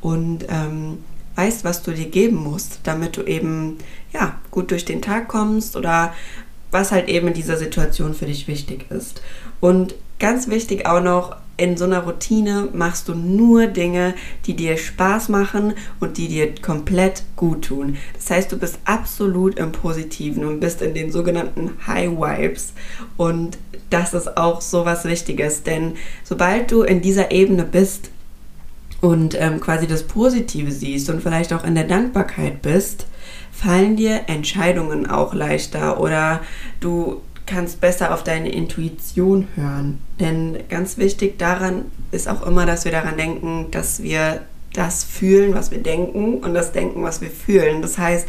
und 0.00 0.46
ähm, 0.48 0.98
weißt, 1.34 1.64
was 1.64 1.82
du 1.82 1.92
dir 1.92 2.08
geben 2.08 2.36
musst, 2.36 2.80
damit 2.84 3.16
du 3.16 3.22
eben 3.22 3.78
ja, 4.12 4.38
gut 4.50 4.70
durch 4.70 4.84
den 4.84 5.02
Tag 5.02 5.28
kommst 5.28 5.76
oder 5.76 6.12
was 6.70 6.92
halt 6.92 7.08
eben 7.08 7.28
in 7.28 7.34
dieser 7.34 7.56
Situation 7.56 8.14
für 8.14 8.26
dich 8.26 8.46
wichtig 8.46 8.90
ist. 8.90 9.22
Und 9.60 9.94
ganz 10.18 10.48
wichtig 10.48 10.86
auch 10.86 11.02
noch, 11.02 11.36
in 11.60 11.76
so 11.76 11.84
einer 11.84 12.04
Routine 12.04 12.68
machst 12.72 13.08
du 13.08 13.14
nur 13.14 13.66
Dinge, 13.66 14.14
die 14.46 14.56
dir 14.56 14.78
Spaß 14.78 15.28
machen 15.28 15.74
und 16.00 16.16
die 16.16 16.28
dir 16.28 16.54
komplett 16.54 17.22
gut 17.36 17.66
tun. 17.66 17.98
Das 18.14 18.30
heißt, 18.30 18.50
du 18.50 18.58
bist 18.58 18.78
absolut 18.86 19.58
im 19.58 19.70
Positiven 19.70 20.44
und 20.46 20.60
bist 20.60 20.80
in 20.80 20.94
den 20.94 21.12
sogenannten 21.12 21.72
High 21.86 22.12
Vibes. 22.12 22.72
Und 23.18 23.58
das 23.90 24.14
ist 24.14 24.38
auch 24.38 24.62
so 24.62 24.86
was 24.86 25.04
Wichtiges, 25.04 25.62
denn 25.62 25.96
sobald 26.24 26.72
du 26.72 26.82
in 26.82 27.02
dieser 27.02 27.30
Ebene 27.30 27.64
bist 27.64 28.10
und 29.02 29.38
ähm, 29.38 29.60
quasi 29.60 29.86
das 29.86 30.04
Positive 30.04 30.70
siehst 30.70 31.10
und 31.10 31.22
vielleicht 31.22 31.52
auch 31.52 31.64
in 31.64 31.74
der 31.74 31.84
Dankbarkeit 31.84 32.62
bist, 32.62 33.06
fallen 33.52 33.96
dir 33.96 34.22
Entscheidungen 34.28 35.06
auch 35.10 35.34
leichter 35.34 36.00
oder 36.00 36.40
du 36.80 37.20
kannst 37.50 37.80
besser 37.80 38.14
auf 38.14 38.22
deine 38.22 38.50
Intuition 38.50 39.48
hören. 39.56 39.98
Denn 40.18 40.58
ganz 40.68 40.96
wichtig 40.98 41.38
daran 41.38 41.86
ist 42.12 42.28
auch 42.28 42.46
immer, 42.46 42.64
dass 42.64 42.84
wir 42.84 42.92
daran 42.92 43.16
denken, 43.16 43.70
dass 43.70 44.02
wir 44.02 44.42
das 44.72 45.02
fühlen, 45.02 45.52
was 45.54 45.70
wir 45.72 45.82
denken 45.82 46.38
und 46.38 46.54
das 46.54 46.72
denken, 46.72 47.02
was 47.02 47.20
wir 47.20 47.30
fühlen. 47.30 47.82
Das 47.82 47.98
heißt, 47.98 48.26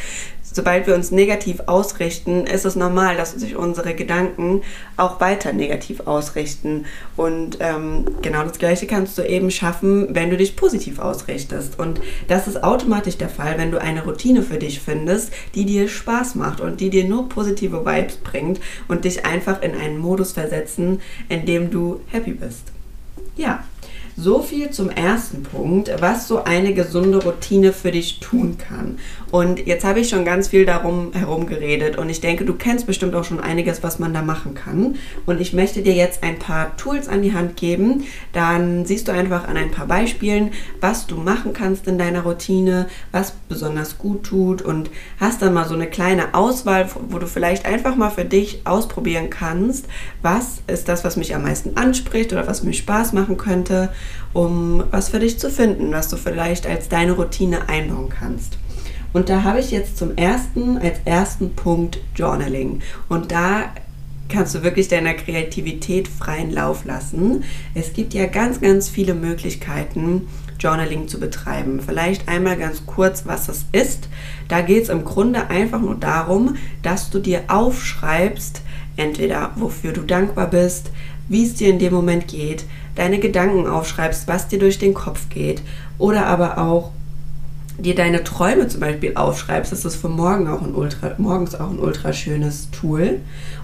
sobald 0.52 0.88
wir 0.88 0.96
uns 0.96 1.12
negativ 1.12 1.62
ausrichten, 1.66 2.46
ist 2.46 2.66
es 2.66 2.76
normal, 2.76 3.18
dass 3.18 3.32
sich 3.32 3.56
unsere 3.56 3.94
Gedanken 3.94 4.62
auch 4.98 5.20
weiter 5.20 5.54
negativ 5.54 6.02
ausrichten. 6.02 6.86
Und 7.16 7.58
ähm, 7.60 8.06
genau 8.22 8.44
das 8.44 8.60
Gleiche 8.60 8.88
kannst 8.88 9.18
du 9.18 9.24
eben 9.24 9.52
schaffen, 9.52 10.14
wenn 10.14 10.30
du 10.30 10.38
dich 10.38 10.56
positiv 10.56 11.00
ausrichtest. 11.00 11.80
Und 11.80 12.02
das 12.28 12.48
ist 12.48 12.64
automatisch 12.64 13.18
der 13.18 13.30
Fall, 13.30 13.58
wenn 13.58 13.72
du 13.72 13.82
eine 13.82 14.04
Routine 14.04 14.44
für 14.44 14.58
dich 14.58 14.80
findest, 14.80 15.32
die 15.56 15.66
dir 15.66 15.88
Spaß 15.88 16.36
macht 16.36 16.62
und 16.62 16.80
die 16.80 16.90
dir 16.90 17.06
nur 17.06 17.30
positive 17.30 17.86
Vibes 17.86 18.18
bringt 18.18 18.60
und 18.88 19.06
dich 19.06 19.26
einfach 19.26 19.62
in 19.62 19.76
einen 19.76 19.98
Modus 19.98 20.34
versetzen, 20.34 21.02
in 21.30 21.46
dem 21.46 21.72
du 21.72 22.02
happy 22.12 22.32
bist. 22.32 22.72
Ja, 23.38 23.64
so 24.18 24.42
viel 24.42 24.70
zum 24.72 24.90
ersten 24.90 25.44
Punkt, 25.44 25.92
was 26.00 26.28
so 26.28 26.44
eine 26.44 26.74
gesunde 26.74 27.24
Routine 27.24 27.74
für 27.74 27.92
dich 27.92 28.20
tun 28.20 28.58
kann. 28.58 28.98
Und 29.32 29.66
jetzt 29.66 29.86
habe 29.86 30.02
ich 30.02 30.10
schon 30.10 30.26
ganz 30.26 30.50
viel 30.50 30.66
darum 30.66 31.14
herum 31.14 31.48
geredet 31.48 31.98
und 31.98 32.10
ich 32.10 32.20
denke, 32.20 32.44
du 32.44 32.54
kennst 32.54 32.86
bestimmt 32.86 33.16
auch 33.16 33.24
schon 33.24 33.40
einiges, 33.40 33.82
was 33.82 33.98
man 33.98 34.14
da 34.14 34.22
machen 34.22 34.56
kann. 34.56 34.96
Und 35.26 35.40
ich 35.40 35.54
möchte 35.54 35.82
dir 35.82 35.94
jetzt 35.94 36.24
ein 36.24 36.38
paar 36.38 36.76
Tools 36.76 37.08
an 37.08 37.22
die 37.22 37.34
Hand 37.34 37.56
geben. 37.56 38.04
Dann 38.34 38.86
siehst 38.86 39.08
du 39.08 39.14
einfach 39.14 39.48
an 39.48 39.56
ein 39.56 39.72
paar 39.72 39.88
Beispielen, 39.88 40.52
was 40.82 41.08
du 41.08 41.16
machen 41.16 41.54
kannst 41.54 41.88
in 41.88 41.98
deiner 41.98 42.24
Routine, 42.24 42.88
was 43.12 43.34
besonders 43.48 43.98
gut 43.98 44.24
tut 44.24 44.62
und 44.62 44.90
hast 45.20 45.42
dann 45.42 45.54
mal 45.54 45.68
so 45.68 45.76
eine 45.76 45.88
kleine 45.88 46.34
Auswahl, 46.34 46.90
wo 47.10 47.18
du 47.18 47.28
vielleicht 47.28 47.66
einfach 47.66 47.96
mal 47.96 48.10
für 48.10 48.26
dich 48.26 48.62
ausprobieren 48.66 49.30
kannst, 49.30 49.86
was 50.22 50.62
ist 50.68 50.90
das, 50.90 51.04
was 51.04 51.16
mich 51.16 51.34
am 51.36 51.44
meisten 51.44 51.78
anspricht 51.78 52.34
oder 52.34 52.48
was 52.48 52.64
mir 52.64 52.74
Spaß 52.74 53.14
machen 53.14 53.38
könnte 53.38 53.90
um 54.34 54.84
was 54.92 55.10
für 55.10 55.20
dich 55.20 55.40
zu 55.40 55.50
finden, 55.50 55.92
was 55.92 56.10
du 56.10 56.18
vielleicht 56.18 56.68
als 56.68 56.90
deine 56.90 57.14
Routine 57.14 57.70
einbauen 57.70 58.10
kannst. 58.10 58.58
Und 59.14 59.30
da 59.30 59.44
habe 59.44 59.60
ich 59.60 59.72
jetzt 59.72 59.98
zum 59.98 60.16
ersten, 60.16 60.78
als 60.78 61.00
ersten 61.06 61.54
Punkt 61.54 62.00
Journaling. 62.16 62.82
Und 63.10 63.32
da 63.32 63.72
kannst 64.30 64.56
du 64.56 64.64
wirklich 64.64 64.88
deiner 64.88 65.14
Kreativität 65.14 66.08
freien 66.08 66.52
Lauf 66.52 66.86
lassen. 66.86 67.44
Es 67.76 67.94
gibt 67.94 68.14
ja 68.14 68.28
ganz, 68.28 68.62
ganz 68.62 68.88
viele 68.88 69.14
Möglichkeiten, 69.14 70.28
Journaling 70.58 71.08
zu 71.08 71.20
betreiben. 71.20 71.82
Vielleicht 71.86 72.28
einmal 72.28 72.56
ganz 72.58 72.86
kurz, 72.86 73.26
was 73.26 73.50
es 73.50 73.66
ist. 73.72 74.08
Da 74.48 74.62
geht 74.62 74.84
es 74.84 74.90
im 74.90 75.04
Grunde 75.04 75.50
einfach 75.50 75.82
nur 75.82 75.96
darum, 75.96 76.56
dass 76.84 77.10
du 77.10 77.20
dir 77.20 77.44
aufschreibst, 77.48 78.62
entweder 78.96 79.52
wofür 79.56 79.92
du 79.92 80.02
dankbar 80.02 80.48
bist, 80.48 80.92
wie 81.28 81.46
es 81.46 81.56
dir 81.56 81.70
in 81.70 81.80
dem 81.80 81.94
Moment 81.94 82.28
geht, 82.28 82.66
deine 82.96 83.20
Gedanken 83.20 83.68
aufschreibst, 83.68 84.28
was 84.28 84.48
dir 84.48 84.60
durch 84.60 84.80
den 84.80 84.94
Kopf 84.94 85.30
geht 85.30 85.62
oder 85.98 86.26
aber 86.26 86.58
auch 86.58 86.92
dir 87.78 87.96
deine 87.96 88.24
Träume 88.24 88.68
zum 88.68 88.82
Beispiel 88.82 89.16
aufschreibst, 89.16 89.72
das 89.72 89.86
ist 89.86 89.96
für 89.96 90.10
morgen 90.10 90.48
auch 90.48 90.62
ein 90.62 90.76
ultra, 90.76 91.16
morgens 91.18 91.56
auch 91.56 91.70
ein 91.70 91.80
ultra 91.80 92.14
schönes 92.14 92.70
Tool. 92.72 93.20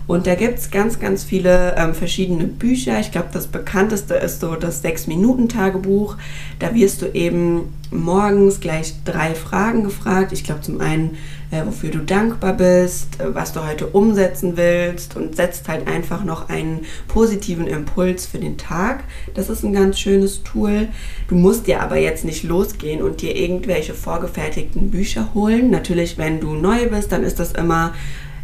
Und 0.07 0.25
da 0.25 0.35
gibt 0.35 0.57
es 0.57 0.71
ganz, 0.71 0.99
ganz 0.99 1.25
viele 1.25 1.75
ähm, 1.77 1.93
verschiedene 1.93 2.45
Bücher. 2.45 2.99
Ich 2.99 3.11
glaube, 3.11 3.27
das 3.33 3.47
bekannteste 3.47 4.15
ist 4.15 4.39
so 4.39 4.55
das 4.55 4.81
Sechs-Minuten-Tagebuch. 4.81 6.15
Da 6.59 6.73
wirst 6.73 7.01
du 7.01 7.07
eben 7.13 7.73
morgens 7.91 8.61
gleich 8.61 8.93
drei 9.03 9.35
Fragen 9.35 9.83
gefragt. 9.83 10.31
Ich 10.31 10.45
glaube, 10.45 10.61
zum 10.61 10.79
einen, 10.79 11.17
äh, 11.51 11.65
wofür 11.65 11.89
du 11.91 11.99
dankbar 11.99 12.53
bist, 12.53 13.19
äh, 13.19 13.35
was 13.35 13.51
du 13.51 13.67
heute 13.67 13.87
umsetzen 13.87 14.55
willst 14.55 15.17
und 15.17 15.35
setzt 15.35 15.67
halt 15.67 15.87
einfach 15.89 16.23
noch 16.23 16.47
einen 16.47 16.85
positiven 17.09 17.67
Impuls 17.67 18.25
für 18.25 18.39
den 18.39 18.57
Tag. 18.57 19.03
Das 19.33 19.49
ist 19.49 19.63
ein 19.63 19.73
ganz 19.73 19.99
schönes 19.99 20.41
Tool. 20.43 20.87
Du 21.27 21.35
musst 21.35 21.67
dir 21.67 21.81
aber 21.81 21.97
jetzt 21.97 22.23
nicht 22.23 22.43
losgehen 22.43 23.01
und 23.01 23.21
dir 23.21 23.35
irgendwelche 23.35 23.93
vorgefertigten 23.93 24.89
Bücher 24.89 25.33
holen. 25.33 25.69
Natürlich, 25.69 26.17
wenn 26.17 26.39
du 26.39 26.53
neu 26.53 26.87
bist, 26.87 27.11
dann 27.11 27.23
ist 27.23 27.39
das 27.39 27.51
immer 27.51 27.93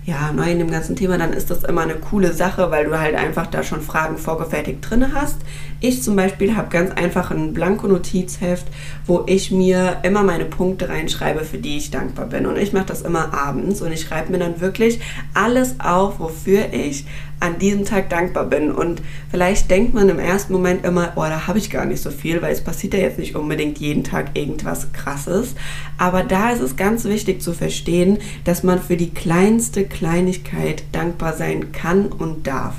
ja, 0.05 0.31
neu 0.33 0.51
in 0.51 0.59
dem 0.59 0.69
ganzen 0.69 0.95
Thema, 0.95 1.17
dann 1.17 1.31
ist 1.33 1.49
das 1.49 1.63
immer 1.63 1.81
eine 1.81 1.95
coole 1.95 2.33
Sache, 2.33 2.71
weil 2.71 2.85
du 2.85 2.99
halt 2.99 3.15
einfach 3.15 3.47
da 3.47 3.63
schon 3.63 3.81
Fragen 3.81 4.17
vorgefertigt 4.17 4.79
drin 4.81 5.13
hast. 5.13 5.37
Ich 5.85 6.01
zum 6.01 6.15
Beispiel 6.15 6.55
habe 6.55 6.69
ganz 6.69 6.91
einfach 6.91 7.29
ein 7.29 7.51
Blanko-Notizheft, 7.51 8.65
wo 9.05 9.25
ich 9.27 9.51
mir 9.51 9.97
immer 10.03 10.23
meine 10.23 10.45
Punkte 10.45 10.87
reinschreibe, 10.87 11.43
für 11.43 11.57
die 11.57 11.75
ich 11.75 11.91
dankbar 11.91 12.27
bin. 12.27 12.45
Und 12.45 12.55
ich 12.55 12.71
mache 12.71 12.85
das 12.85 13.01
immer 13.01 13.33
abends 13.33 13.81
und 13.81 13.91
ich 13.91 13.99
schreibe 13.99 14.31
mir 14.31 14.39
dann 14.39 14.61
wirklich 14.61 15.01
alles 15.33 15.81
auf, 15.81 16.21
wofür 16.21 16.71
ich 16.71 17.05
an 17.41 17.59
diesem 17.59 17.83
Tag 17.83 18.09
dankbar 18.09 18.45
bin. 18.45 18.71
Und 18.71 19.01
vielleicht 19.29 19.69
denkt 19.69 19.93
man 19.93 20.07
im 20.07 20.19
ersten 20.19 20.53
Moment 20.53 20.85
immer, 20.85 21.11
oh, 21.17 21.23
da 21.23 21.47
habe 21.47 21.59
ich 21.59 21.69
gar 21.69 21.85
nicht 21.85 22.01
so 22.01 22.11
viel, 22.11 22.41
weil 22.41 22.53
es 22.53 22.63
passiert 22.63 22.93
ja 22.93 23.01
jetzt 23.01 23.19
nicht 23.19 23.35
unbedingt 23.35 23.77
jeden 23.79 24.05
Tag 24.05 24.37
irgendwas 24.37 24.93
Krasses. 24.93 25.53
Aber 25.97 26.23
da 26.23 26.51
ist 26.51 26.61
es 26.61 26.77
ganz 26.77 27.03
wichtig 27.03 27.41
zu 27.41 27.51
verstehen, 27.51 28.19
dass 28.45 28.63
man 28.63 28.81
für 28.81 28.95
die 28.95 29.13
kleinste 29.13 29.83
Kleinigkeit 29.83 30.85
dankbar 30.93 31.33
sein 31.33 31.73
kann 31.73 32.05
und 32.05 32.47
darf. 32.47 32.75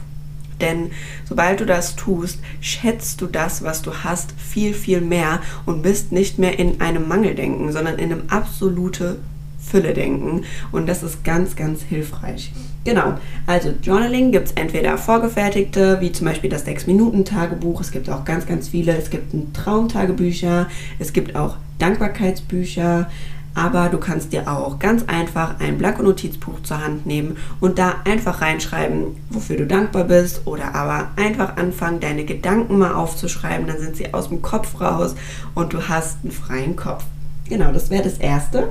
Denn 0.61 0.91
sobald 1.25 1.61
du 1.61 1.67
das 1.67 1.97
tust, 1.97 2.39
schätzt 2.61 3.21
du 3.21 3.27
das, 3.27 3.63
was 3.63 3.83
du 3.83 3.93
hast, 4.05 4.33
viel, 4.39 4.75
viel 4.75 5.01
mehr 5.01 5.41
und 5.67 5.83
bist 5.83 6.13
nicht 6.13 6.39
mehr 6.39 6.59
in 6.59 6.81
einem 6.81 7.09
Mangeldenken, 7.09 7.73
sondern 7.73 7.99
in 7.99 8.13
einem 8.13 8.23
absolute 8.29 9.19
Fülle 9.59 9.95
denken. 9.95 10.45
Und 10.73 10.89
das 10.89 11.03
ist 11.03 11.25
ganz, 11.25 11.57
ganz 11.57 11.83
hilfreich. 11.83 12.53
Genau, 12.85 13.15
also 13.47 13.71
Journaling 13.83 14.31
gibt 14.31 14.49
es 14.49 14.53
entweder 14.53 14.99
vorgefertigte, 14.99 16.01
wie 16.01 16.13
zum 16.13 16.27
Beispiel 16.27 16.51
das 16.51 16.67
6-Minuten-Tagebuch. 16.67 17.81
Es 17.81 17.91
gibt 17.91 18.11
auch 18.11 18.25
ganz, 18.25 18.47
ganz 18.47 18.69
viele. 18.69 18.95
Es 18.97 19.09
gibt 19.09 19.33
Traumtagebücher. 19.55 20.69
Es 20.99 21.15
gibt 21.15 21.35
auch 21.35 21.57
Dankbarkeitsbücher. 21.79 23.11
Aber 23.55 23.89
du 23.89 23.99
kannst 23.99 24.33
dir 24.33 24.51
auch 24.51 24.79
ganz 24.81 25.05
einfach 25.07 25.61
ein 25.61 25.79
Blanko-Notizbuch 25.79 26.63
zur 26.63 26.83
Hand 26.83 27.07
nehmen 27.07 27.37
und 27.61 27.79
da 27.79 27.97
einfach 28.05 28.41
reinschreiben, 28.41 29.17
wofür 29.31 29.57
du 29.57 29.67
dankbar 29.67 30.05
bist 30.05 30.43
oder 30.45 30.75
aber 30.75 31.09
einfach 31.17 31.57
anfangen, 31.57 32.01
deine 32.01 32.25
Gedanken 32.25 32.79
mal 32.79 32.95
aufzuschreiben. 32.95 33.67
Dann 33.67 33.79
sind 33.79 33.97
sie 33.97 34.13
aus 34.13 34.29
dem 34.29 34.43
Kopf 34.43 34.81
raus 34.81 35.15
und 35.55 35.73
du 35.73 35.89
hast 35.89 36.19
einen 36.23 36.33
freien 36.33 36.75
Kopf. 36.75 37.05
Genau, 37.49 37.73
das 37.73 37.91
wäre 37.91 38.03
das 38.03 38.19
Erste. 38.19 38.71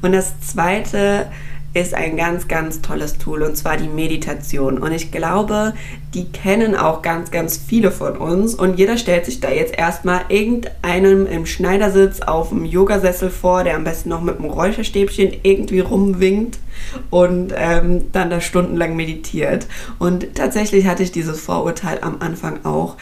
Und 0.00 0.12
das 0.12 0.40
Zweite 0.40 1.26
ist 1.74 1.94
ein 1.94 2.16
ganz, 2.16 2.48
ganz 2.48 2.82
tolles 2.82 3.18
Tool 3.18 3.42
und 3.42 3.56
zwar 3.56 3.76
die 3.76 3.88
Meditation. 3.88 4.78
Und 4.78 4.92
ich 4.92 5.10
glaube, 5.10 5.72
die 6.12 6.26
kennen 6.30 6.76
auch 6.76 7.00
ganz, 7.00 7.30
ganz 7.30 7.56
viele 7.56 7.90
von 7.90 8.16
uns. 8.16 8.54
Und 8.54 8.78
jeder 8.78 8.98
stellt 8.98 9.24
sich 9.24 9.40
da 9.40 9.50
jetzt 9.50 9.76
erstmal 9.76 10.22
irgendeinem 10.28 11.26
im 11.26 11.46
Schneidersitz 11.46 12.20
auf 12.20 12.50
dem 12.50 12.64
Yogasessel 12.64 13.30
vor, 13.30 13.64
der 13.64 13.76
am 13.76 13.84
besten 13.84 14.10
noch 14.10 14.20
mit 14.20 14.38
einem 14.38 14.50
Räucherstäbchen 14.50 15.32
irgendwie 15.42 15.80
rumwinkt 15.80 16.58
und 17.10 17.54
ähm, 17.56 18.12
dann 18.12 18.28
da 18.28 18.40
stundenlang 18.40 18.94
meditiert. 18.94 19.66
Und 19.98 20.34
tatsächlich 20.34 20.86
hatte 20.86 21.02
ich 21.02 21.12
dieses 21.12 21.40
Vorurteil 21.40 21.98
am 22.02 22.16
Anfang 22.20 22.64
auch. 22.64 22.96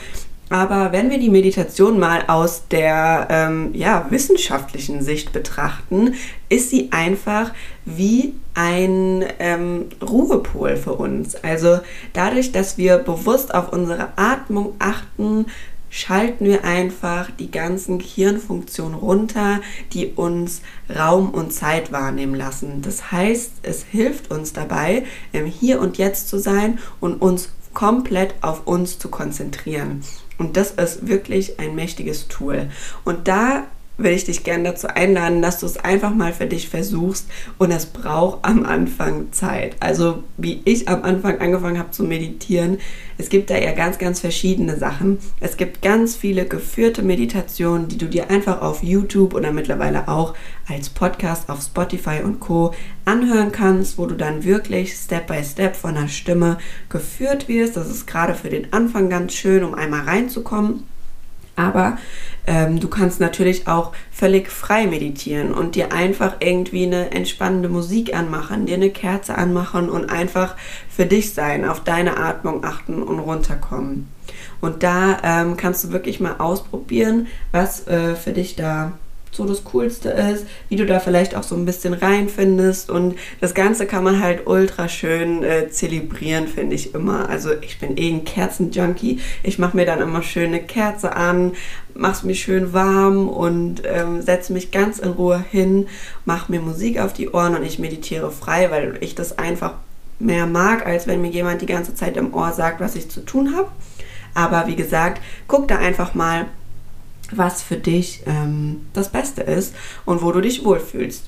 Aber 0.50 0.90
wenn 0.90 1.10
wir 1.10 1.18
die 1.20 1.30
Meditation 1.30 2.00
mal 2.00 2.24
aus 2.26 2.64
der 2.68 3.28
ähm, 3.30 3.70
ja, 3.72 4.06
wissenschaftlichen 4.10 5.00
Sicht 5.00 5.32
betrachten, 5.32 6.14
ist 6.48 6.70
sie 6.70 6.88
einfach 6.90 7.52
wie 7.84 8.34
ein 8.54 9.24
ähm, 9.38 9.86
Ruhepol 10.02 10.76
für 10.76 10.94
uns. 10.94 11.36
Also 11.36 11.78
dadurch, 12.12 12.50
dass 12.50 12.78
wir 12.78 12.98
bewusst 12.98 13.54
auf 13.54 13.72
unsere 13.72 14.08
Atmung 14.16 14.74
achten, 14.80 15.46
schalten 15.88 16.44
wir 16.44 16.64
einfach 16.64 17.30
die 17.38 17.52
ganzen 17.52 17.98
Gehirnfunktionen 17.98 18.94
runter, 18.98 19.60
die 19.92 20.06
uns 20.06 20.62
Raum 20.92 21.30
und 21.30 21.52
Zeit 21.52 21.92
wahrnehmen 21.92 22.34
lassen. 22.34 22.82
Das 22.82 23.12
heißt, 23.12 23.52
es 23.62 23.84
hilft 23.84 24.32
uns 24.32 24.52
dabei, 24.52 25.04
im 25.32 25.46
Hier 25.46 25.80
und 25.80 25.96
Jetzt 25.96 26.28
zu 26.28 26.38
sein 26.38 26.80
und 26.98 27.22
uns 27.22 27.50
komplett 27.72 28.34
auf 28.40 28.66
uns 28.66 28.98
zu 28.98 29.08
konzentrieren. 29.08 30.02
Und 30.40 30.56
das 30.56 30.70
ist 30.70 31.06
wirklich 31.06 31.60
ein 31.60 31.74
mächtiges 31.74 32.26
Tool. 32.28 32.70
Und 33.04 33.28
da 33.28 33.66
will 34.02 34.12
ich 34.12 34.24
dich 34.24 34.44
gerne 34.44 34.64
dazu 34.64 34.88
einladen, 34.88 35.42
dass 35.42 35.60
du 35.60 35.66
es 35.66 35.76
einfach 35.76 36.14
mal 36.14 36.32
für 36.32 36.46
dich 36.46 36.68
versuchst 36.68 37.26
und 37.58 37.70
es 37.70 37.86
braucht 37.86 38.40
am 38.42 38.64
Anfang 38.64 39.32
Zeit. 39.32 39.76
Also 39.80 40.24
wie 40.36 40.60
ich 40.64 40.88
am 40.88 41.02
Anfang 41.02 41.40
angefangen 41.40 41.78
habe 41.78 41.90
zu 41.90 42.04
meditieren, 42.04 42.78
es 43.18 43.28
gibt 43.28 43.50
da 43.50 43.58
ja 43.58 43.72
ganz, 43.72 43.98
ganz 43.98 44.20
verschiedene 44.20 44.78
Sachen. 44.78 45.18
Es 45.40 45.58
gibt 45.58 45.82
ganz 45.82 46.16
viele 46.16 46.46
geführte 46.46 47.02
Meditationen, 47.02 47.88
die 47.88 47.98
du 47.98 48.06
dir 48.06 48.30
einfach 48.30 48.62
auf 48.62 48.82
YouTube 48.82 49.34
oder 49.34 49.52
mittlerweile 49.52 50.08
auch 50.08 50.34
als 50.66 50.88
Podcast 50.88 51.50
auf 51.50 51.60
Spotify 51.60 52.20
und 52.24 52.40
Co 52.40 52.72
anhören 53.04 53.52
kannst, 53.52 53.98
wo 53.98 54.06
du 54.06 54.14
dann 54.14 54.44
wirklich 54.44 54.94
Step 54.94 55.26
by 55.26 55.44
Step 55.44 55.76
von 55.76 55.96
der 55.96 56.08
Stimme 56.08 56.56
geführt 56.88 57.46
wirst. 57.48 57.76
Das 57.76 57.90
ist 57.90 58.06
gerade 58.06 58.34
für 58.34 58.48
den 58.48 58.72
Anfang 58.72 59.10
ganz 59.10 59.34
schön, 59.34 59.64
um 59.64 59.74
einmal 59.74 60.02
reinzukommen. 60.02 60.84
Aber 61.56 61.98
ähm, 62.46 62.80
du 62.80 62.88
kannst 62.88 63.20
natürlich 63.20 63.68
auch 63.68 63.92
völlig 64.10 64.50
frei 64.50 64.86
meditieren 64.86 65.52
und 65.52 65.74
dir 65.74 65.92
einfach 65.92 66.36
irgendwie 66.40 66.86
eine 66.86 67.10
entspannende 67.10 67.68
Musik 67.68 68.14
anmachen, 68.14 68.66
dir 68.66 68.76
eine 68.76 68.90
Kerze 68.90 69.36
anmachen 69.36 69.90
und 69.90 70.10
einfach 70.10 70.56
für 70.88 71.06
dich 71.06 71.34
sein, 71.34 71.64
auf 71.64 71.84
deine 71.84 72.16
Atmung 72.16 72.64
achten 72.64 73.02
und 73.02 73.18
runterkommen. 73.18 74.08
Und 74.60 74.82
da 74.82 75.18
ähm, 75.22 75.56
kannst 75.56 75.84
du 75.84 75.90
wirklich 75.90 76.20
mal 76.20 76.36
ausprobieren, 76.38 77.26
was 77.52 77.86
äh, 77.86 78.14
für 78.14 78.32
dich 78.32 78.56
da 78.56 78.92
so 79.32 79.44
das 79.44 79.64
Coolste 79.64 80.10
ist, 80.10 80.46
wie 80.68 80.76
du 80.76 80.86
da 80.86 80.98
vielleicht 80.98 81.34
auch 81.34 81.42
so 81.42 81.54
ein 81.54 81.64
bisschen 81.64 81.94
reinfindest 81.94 82.90
und 82.90 83.14
das 83.40 83.54
Ganze 83.54 83.86
kann 83.86 84.02
man 84.02 84.20
halt 84.20 84.46
ultra 84.46 84.88
schön 84.88 85.44
äh, 85.44 85.68
zelebrieren, 85.70 86.48
finde 86.48 86.74
ich 86.74 86.94
immer. 86.94 87.28
Also 87.28 87.50
ich 87.60 87.78
bin 87.78 87.96
eh 87.96 88.10
ein 88.10 88.24
Kerzenjunkie. 88.24 89.20
Ich 89.42 89.58
mache 89.58 89.76
mir 89.76 89.86
dann 89.86 90.00
immer 90.00 90.22
schöne 90.22 90.60
Kerze 90.60 91.14
an, 91.14 91.52
mach's 91.94 92.24
mir 92.24 92.34
schön 92.34 92.72
warm 92.72 93.28
und 93.28 93.82
ähm, 93.84 94.20
setze 94.20 94.52
mich 94.52 94.72
ganz 94.72 94.98
in 94.98 95.10
Ruhe 95.10 95.42
hin, 95.50 95.86
mache 96.24 96.50
mir 96.50 96.60
Musik 96.60 96.98
auf 96.98 97.12
die 97.12 97.30
Ohren 97.30 97.54
und 97.54 97.64
ich 97.64 97.78
meditiere 97.78 98.30
frei, 98.32 98.70
weil 98.70 98.98
ich 99.00 99.14
das 99.14 99.38
einfach 99.38 99.74
mehr 100.18 100.46
mag, 100.46 100.84
als 100.86 101.06
wenn 101.06 101.22
mir 101.22 101.30
jemand 101.30 101.62
die 101.62 101.66
ganze 101.66 101.94
Zeit 101.94 102.16
im 102.16 102.34
Ohr 102.34 102.52
sagt, 102.52 102.80
was 102.80 102.96
ich 102.96 103.10
zu 103.10 103.24
tun 103.24 103.56
habe. 103.56 103.68
Aber 104.34 104.66
wie 104.66 104.76
gesagt, 104.76 105.20
guck 105.48 105.68
da 105.68 105.76
einfach 105.76 106.14
mal, 106.14 106.46
was 107.32 107.62
für 107.62 107.76
dich 107.76 108.22
ähm, 108.26 108.86
das 108.92 109.08
Beste 109.08 109.42
ist 109.42 109.74
und 110.04 110.22
wo 110.22 110.32
du 110.32 110.40
dich 110.40 110.64
wohlfühlst. 110.64 111.24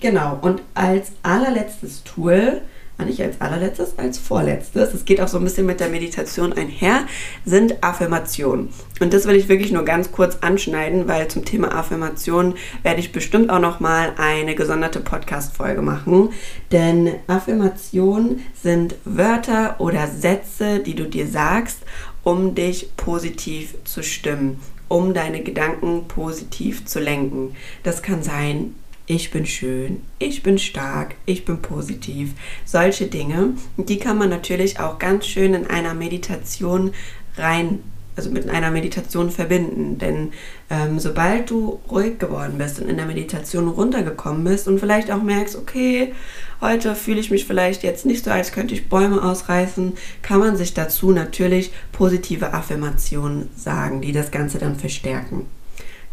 Genau, 0.00 0.38
und 0.42 0.62
als 0.74 1.10
allerletztes 1.24 2.04
Tool, 2.04 2.60
ah, 2.98 3.04
nicht 3.04 3.20
als 3.20 3.40
allerletztes, 3.40 3.98
als 3.98 4.16
vorletztes, 4.16 4.94
es 4.94 5.04
geht 5.04 5.20
auch 5.20 5.26
so 5.26 5.38
ein 5.38 5.44
bisschen 5.44 5.66
mit 5.66 5.80
der 5.80 5.88
Meditation 5.88 6.52
einher, 6.52 7.00
sind 7.44 7.82
Affirmationen. 7.82 8.68
Und 9.00 9.12
das 9.12 9.26
will 9.26 9.34
ich 9.34 9.48
wirklich 9.48 9.72
nur 9.72 9.84
ganz 9.84 10.12
kurz 10.12 10.38
anschneiden, 10.40 11.08
weil 11.08 11.26
zum 11.26 11.44
Thema 11.44 11.74
Affirmationen 11.74 12.54
werde 12.84 13.00
ich 13.00 13.10
bestimmt 13.10 13.50
auch 13.50 13.58
nochmal 13.58 14.12
eine 14.18 14.54
gesonderte 14.54 15.00
Podcast-Folge 15.00 15.82
machen. 15.82 16.28
Denn 16.70 17.14
Affirmationen 17.26 18.44
sind 18.62 18.94
Wörter 19.04 19.80
oder 19.80 20.06
Sätze, 20.06 20.78
die 20.78 20.94
du 20.94 21.06
dir 21.06 21.26
sagst, 21.26 21.78
um 22.22 22.54
dich 22.54 22.96
positiv 22.96 23.74
zu 23.82 24.04
stimmen 24.04 24.60
um 24.88 25.14
deine 25.14 25.42
Gedanken 25.42 26.08
positiv 26.08 26.84
zu 26.86 27.00
lenken. 27.00 27.54
Das 27.82 28.02
kann 28.02 28.22
sein, 28.22 28.74
ich 29.06 29.30
bin 29.30 29.46
schön, 29.46 30.02
ich 30.18 30.42
bin 30.42 30.58
stark, 30.58 31.14
ich 31.24 31.44
bin 31.44 31.62
positiv. 31.62 32.34
Solche 32.64 33.06
Dinge, 33.06 33.54
die 33.76 33.98
kann 33.98 34.18
man 34.18 34.28
natürlich 34.28 34.80
auch 34.80 34.98
ganz 34.98 35.26
schön 35.26 35.54
in 35.54 35.66
einer 35.66 35.94
Meditation 35.94 36.92
rein 37.36 37.80
also 38.18 38.30
mit 38.30 38.50
einer 38.50 38.70
Meditation 38.72 39.30
verbinden. 39.30 39.96
Denn 39.98 40.32
ähm, 40.68 40.98
sobald 40.98 41.48
du 41.50 41.78
ruhig 41.88 42.18
geworden 42.18 42.58
bist 42.58 42.80
und 42.80 42.88
in 42.88 42.96
der 42.96 43.06
Meditation 43.06 43.68
runtergekommen 43.68 44.44
bist 44.44 44.66
und 44.68 44.80
vielleicht 44.80 45.10
auch 45.10 45.22
merkst, 45.22 45.56
okay, 45.56 46.12
heute 46.60 46.94
fühle 46.94 47.20
ich 47.20 47.30
mich 47.30 47.44
vielleicht 47.44 47.82
jetzt 47.82 48.06
nicht 48.06 48.24
so, 48.24 48.30
als 48.30 48.52
könnte 48.52 48.74
ich 48.74 48.88
Bäume 48.88 49.22
ausreißen, 49.22 49.94
kann 50.22 50.40
man 50.40 50.56
sich 50.56 50.74
dazu 50.74 51.12
natürlich 51.12 51.72
positive 51.92 52.52
Affirmationen 52.52 53.48
sagen, 53.56 54.00
die 54.00 54.12
das 54.12 54.30
Ganze 54.30 54.58
dann 54.58 54.76
verstärken. 54.76 55.46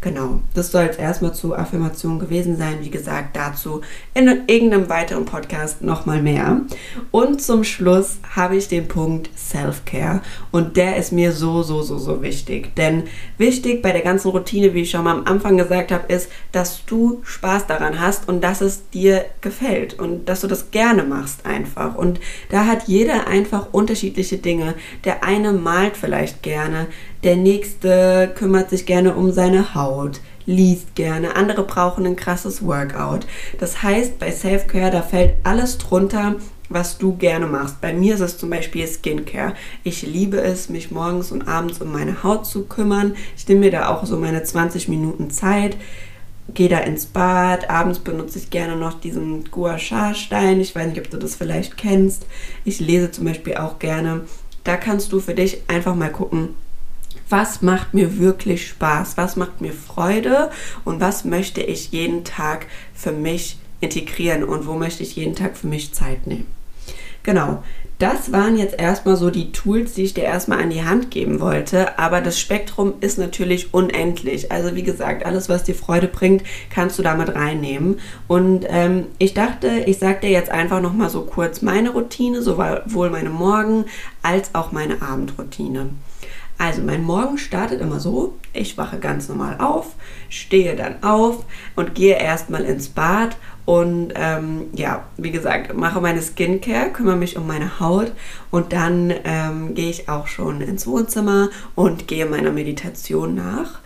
Genau, 0.02 0.40
das 0.54 0.72
soll 0.72 0.82
jetzt 0.82 0.98
erstmal 0.98 1.34
zu 1.34 1.56
Affirmation 1.56 2.18
gewesen 2.18 2.56
sein. 2.56 2.78
Wie 2.80 2.90
gesagt, 2.90 3.34
dazu 3.34 3.80
in 4.14 4.26
irgendeinem 4.46 4.88
weiteren 4.90 5.24
Podcast 5.24 5.82
nochmal 5.82 6.22
mehr. 6.22 6.60
Und 7.10 7.40
zum 7.40 7.64
Schluss 7.64 8.18
habe 8.36 8.56
ich 8.56 8.68
den 8.68 8.88
Punkt 8.88 9.30
Self-Care 9.36 10.20
und 10.52 10.76
der 10.76 10.96
ist 10.96 11.12
mir 11.12 11.32
so, 11.32 11.62
so, 11.62 11.82
so, 11.82 11.96
so 11.96 12.22
wichtig. 12.22 12.76
Denn 12.76 13.04
wichtig 13.38 13.80
bei 13.82 13.92
der 13.92 14.02
ganzen 14.02 14.30
Routine, 14.30 14.74
wie 14.74 14.82
ich 14.82 14.90
schon 14.90 15.02
mal 15.02 15.16
am 15.16 15.26
Anfang 15.26 15.56
gesagt 15.56 15.90
habe, 15.90 16.12
ist, 16.12 16.30
dass 16.52 16.84
du 16.84 17.22
Spaß 17.24 17.66
daran 17.66 17.98
hast 17.98 18.28
und 18.28 18.42
dass 18.42 18.60
es 18.60 18.90
dir 18.90 19.24
gefällt 19.40 19.98
und 19.98 20.28
dass 20.28 20.42
du 20.42 20.46
das 20.46 20.70
gerne 20.70 21.04
machst 21.04 21.46
einfach. 21.46 21.96
Und 21.96 22.20
da 22.50 22.66
hat 22.66 22.86
jeder 22.86 23.26
einfach 23.26 23.72
unterschiedliche 23.72 24.36
Dinge. 24.36 24.74
Der 25.04 25.24
eine 25.24 25.52
malt 25.52 25.96
vielleicht 25.96 26.42
gerne, 26.42 26.86
der 27.22 27.36
nächste 27.36 28.32
kümmert 28.34 28.70
sich 28.70 28.86
gerne 28.86 29.14
um 29.14 29.32
seine 29.32 29.74
Haut, 29.74 30.20
liest 30.44 30.94
gerne, 30.94 31.36
andere 31.36 31.64
brauchen 31.64 32.06
ein 32.06 32.16
krasses 32.16 32.64
Workout. 32.64 33.26
Das 33.58 33.82
heißt, 33.82 34.18
bei 34.18 34.30
Self-Care, 34.30 34.90
da 34.90 35.02
fällt 35.02 35.34
alles 35.44 35.78
drunter, 35.78 36.36
was 36.68 36.98
du 36.98 37.16
gerne 37.16 37.46
machst. 37.46 37.80
Bei 37.80 37.92
mir 37.92 38.14
ist 38.14 38.20
es 38.20 38.38
zum 38.38 38.50
Beispiel 38.50 38.86
Skincare. 38.86 39.54
Ich 39.84 40.02
liebe 40.02 40.40
es, 40.40 40.68
mich 40.68 40.90
morgens 40.90 41.32
und 41.32 41.46
abends 41.46 41.80
um 41.80 41.92
meine 41.92 42.22
Haut 42.22 42.46
zu 42.46 42.64
kümmern. 42.64 43.14
Ich 43.36 43.46
nehme 43.48 43.60
mir 43.60 43.70
da 43.70 43.88
auch 43.88 44.04
so 44.04 44.16
meine 44.16 44.42
20 44.42 44.88
Minuten 44.88 45.30
Zeit. 45.30 45.76
Gehe 46.54 46.68
da 46.68 46.78
ins 46.78 47.06
Bad. 47.06 47.70
Abends 47.70 47.98
benutze 47.98 48.38
ich 48.38 48.50
gerne 48.50 48.76
noch 48.76 49.00
diesen 49.00 49.50
Gua 49.50 49.78
Sha 49.78 50.14
Stein. 50.14 50.60
Ich 50.60 50.74
weiß 50.74 50.88
nicht, 50.88 51.00
ob 51.00 51.10
du 51.10 51.18
das 51.18 51.36
vielleicht 51.36 51.76
kennst. 51.76 52.26
Ich 52.64 52.80
lese 52.80 53.10
zum 53.10 53.24
Beispiel 53.24 53.56
auch 53.56 53.78
gerne. 53.78 54.22
Da 54.64 54.76
kannst 54.76 55.12
du 55.12 55.20
für 55.20 55.34
dich 55.34 55.62
einfach 55.68 55.94
mal 55.94 56.10
gucken, 56.10 56.50
was 57.28 57.62
macht 57.62 57.94
mir 57.94 58.18
wirklich 58.18 58.68
Spaß, 58.68 59.16
was 59.16 59.36
macht 59.36 59.60
mir 59.60 59.72
Freude 59.72 60.50
und 60.84 61.00
was 61.00 61.24
möchte 61.24 61.60
ich 61.60 61.90
jeden 61.92 62.24
Tag 62.24 62.66
für 62.94 63.12
mich 63.12 63.58
integrieren 63.80 64.44
und 64.44 64.66
wo 64.66 64.74
möchte 64.74 65.02
ich 65.02 65.16
jeden 65.16 65.34
Tag 65.34 65.56
für 65.56 65.66
mich 65.66 65.92
Zeit 65.92 66.26
nehmen. 66.26 66.46
Genau, 67.22 67.62
das 67.98 68.30
waren 68.30 68.58
jetzt 68.58 68.78
erstmal 68.78 69.16
so 69.16 69.30
die 69.30 69.52
Tools, 69.52 69.94
die 69.94 70.04
ich 70.04 70.14
dir 70.14 70.24
erstmal 70.24 70.62
an 70.62 70.70
die 70.70 70.84
Hand 70.84 71.10
geben 71.10 71.40
wollte, 71.40 71.98
aber 71.98 72.20
das 72.20 72.38
Spektrum 72.38 72.94
ist 73.00 73.18
natürlich 73.18 73.72
unendlich. 73.72 74.52
Also 74.52 74.76
wie 74.76 74.82
gesagt, 74.82 75.24
alles, 75.24 75.48
was 75.48 75.64
dir 75.64 75.74
Freude 75.74 76.06
bringt, 76.06 76.42
kannst 76.68 76.98
du 76.98 77.02
damit 77.02 77.34
reinnehmen. 77.34 77.98
Und 78.28 78.66
ähm, 78.68 79.06
ich 79.18 79.32
dachte, 79.34 79.84
ich 79.86 79.98
sage 79.98 80.20
dir 80.20 80.30
jetzt 80.30 80.50
einfach 80.50 80.80
nochmal 80.80 81.08
so 81.08 81.22
kurz 81.22 81.62
meine 81.62 81.90
Routine, 81.90 82.42
sowohl 82.42 83.10
meine 83.10 83.30
Morgen- 83.30 83.86
als 84.22 84.54
auch 84.54 84.72
meine 84.72 85.00
Abendroutine. 85.02 85.88
Also 86.58 86.80
mein 86.82 87.02
Morgen 87.02 87.36
startet 87.36 87.80
immer 87.80 88.00
so, 88.00 88.34
ich 88.54 88.78
wache 88.78 88.98
ganz 88.98 89.28
normal 89.28 89.58
auf, 89.60 89.94
stehe 90.30 90.74
dann 90.74 91.02
auf 91.02 91.44
und 91.74 91.94
gehe 91.94 92.16
erstmal 92.16 92.64
ins 92.64 92.88
Bad 92.88 93.36
und 93.66 94.12
ähm, 94.14 94.68
ja, 94.72 95.04
wie 95.16 95.32
gesagt, 95.32 95.76
mache 95.76 96.00
meine 96.00 96.22
Skincare, 96.22 96.90
kümmere 96.90 97.16
mich 97.16 97.36
um 97.36 97.46
meine 97.46 97.80
Haut 97.80 98.12
und 98.50 98.72
dann 98.72 99.12
ähm, 99.24 99.74
gehe 99.74 99.90
ich 99.90 100.08
auch 100.08 100.28
schon 100.28 100.60
ins 100.60 100.86
Wohnzimmer 100.86 101.50
und 101.74 102.08
gehe 102.08 102.26
meiner 102.26 102.52
Meditation 102.52 103.34
nach. 103.34 103.80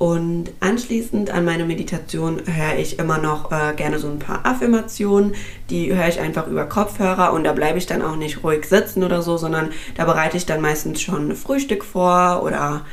Und 0.00 0.52
anschließend 0.60 1.30
an 1.30 1.44
meine 1.44 1.66
Meditation 1.66 2.40
höre 2.46 2.78
ich 2.78 2.98
immer 2.98 3.18
noch 3.18 3.52
äh, 3.52 3.74
gerne 3.76 3.98
so 3.98 4.08
ein 4.08 4.18
paar 4.18 4.46
Affirmationen. 4.46 5.34
Die 5.68 5.94
höre 5.94 6.08
ich 6.08 6.18
einfach 6.18 6.46
über 6.46 6.64
Kopfhörer 6.64 7.34
und 7.34 7.44
da 7.44 7.52
bleibe 7.52 7.76
ich 7.76 7.84
dann 7.84 8.00
auch 8.00 8.16
nicht 8.16 8.42
ruhig 8.42 8.64
sitzen 8.64 9.04
oder 9.04 9.20
so, 9.20 9.36
sondern 9.36 9.68
da 9.98 10.06
bereite 10.06 10.38
ich 10.38 10.46
dann 10.46 10.62
meistens 10.62 11.02
schon 11.02 11.36
Frühstück 11.36 11.84
vor 11.84 12.42
oder 12.42 12.86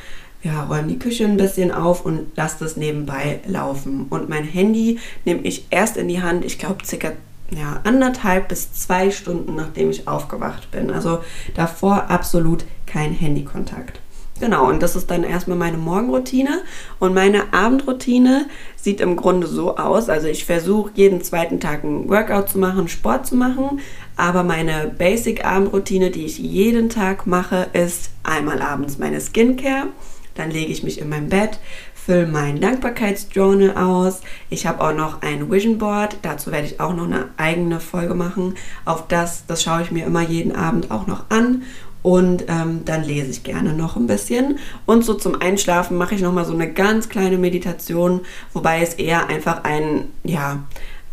ja, 0.43 0.65
räume 0.65 0.89
die 0.89 0.99
Küche 0.99 1.23
ein 1.23 1.37
bisschen 1.37 1.71
auf 1.71 2.05
und 2.05 2.35
lasse 2.35 2.57
das 2.59 2.75
nebenbei 2.75 3.39
laufen. 3.47 4.07
Und 4.09 4.27
mein 4.27 4.43
Handy 4.43 4.99
nehme 5.23 5.43
ich 5.43 5.67
erst 5.69 5.95
in 5.95 6.09
die 6.09 6.21
Hand, 6.21 6.43
ich 6.43 6.59
glaube 6.59 6.85
circa 6.85 7.13
ja, 7.51 7.79
anderthalb 7.85 8.49
bis 8.49 8.73
zwei 8.73 9.11
Stunden 9.11 9.55
nachdem 9.55 9.91
ich 9.91 10.09
aufgewacht 10.09 10.71
bin. 10.71 10.91
Also 10.91 11.19
davor 11.55 12.09
absolut 12.09 12.65
kein 12.85 13.13
Handykontakt. 13.13 14.01
Genau, 14.39 14.69
und 14.69 14.83
das 14.83 14.95
ist 14.95 15.09
dann 15.09 15.23
erstmal 15.23 15.57
meine 15.57 15.77
Morgenroutine. 15.77 16.61
Und 16.99 17.13
meine 17.13 17.53
Abendroutine 17.53 18.45
sieht 18.75 19.01
im 19.01 19.15
Grunde 19.15 19.47
so 19.47 19.77
aus. 19.77 20.09
Also 20.09 20.27
ich 20.27 20.45
versuche 20.45 20.91
jeden 20.93 21.21
zweiten 21.21 21.59
Tag 21.59 21.83
ein 21.83 22.07
Workout 22.07 22.49
zu 22.49 22.59
machen, 22.59 22.87
Sport 22.87 23.27
zu 23.27 23.35
machen. 23.35 23.79
Aber 24.15 24.43
meine 24.43 24.93
Basic-Abendroutine, 24.97 26.11
die 26.11 26.25
ich 26.25 26.37
jeden 26.37 26.89
Tag 26.89 27.25
mache, 27.25 27.67
ist 27.73 28.11
einmal 28.23 28.61
abends 28.61 28.97
meine 28.97 29.19
Skincare. 29.21 29.87
Dann 30.35 30.51
lege 30.51 30.71
ich 30.71 30.83
mich 30.83 31.01
in 31.01 31.09
mein 31.09 31.29
Bett, 31.29 31.59
fülle 31.93 32.27
mein 32.27 32.61
Dankbarkeitsjournal 32.61 33.75
aus. 33.75 34.21
Ich 34.49 34.67
habe 34.67 34.81
auch 34.81 34.93
noch 34.93 35.23
ein 35.23 35.51
Vision 35.51 35.79
Board. 35.79 36.17
Dazu 36.21 36.51
werde 36.51 36.67
ich 36.67 36.79
auch 36.79 36.95
noch 36.95 37.05
eine 37.05 37.29
eigene 37.37 37.79
Folge 37.79 38.13
machen. 38.13 38.53
Auf 38.85 39.07
das, 39.07 39.45
das 39.47 39.63
schaue 39.63 39.81
ich 39.81 39.91
mir 39.91 40.05
immer 40.05 40.21
jeden 40.21 40.55
Abend 40.55 40.91
auch 40.91 41.07
noch 41.07 41.25
an 41.29 41.63
und 42.03 42.45
ähm, 42.47 42.81
dann 42.85 43.03
lese 43.03 43.31
ich 43.31 43.43
gerne 43.43 43.73
noch 43.73 43.95
ein 43.95 44.07
bisschen. 44.07 44.59
Und 44.85 45.03
so 45.03 45.13
zum 45.13 45.41
Einschlafen 45.41 45.97
mache 45.97 46.15
ich 46.15 46.21
nochmal 46.21 46.45
so 46.45 46.53
eine 46.53 46.71
ganz 46.71 47.09
kleine 47.09 47.37
Meditation, 47.37 48.21
wobei 48.53 48.81
es 48.81 48.93
eher 48.93 49.27
einfach 49.29 49.63
ein, 49.63 50.05
ja, 50.23 50.63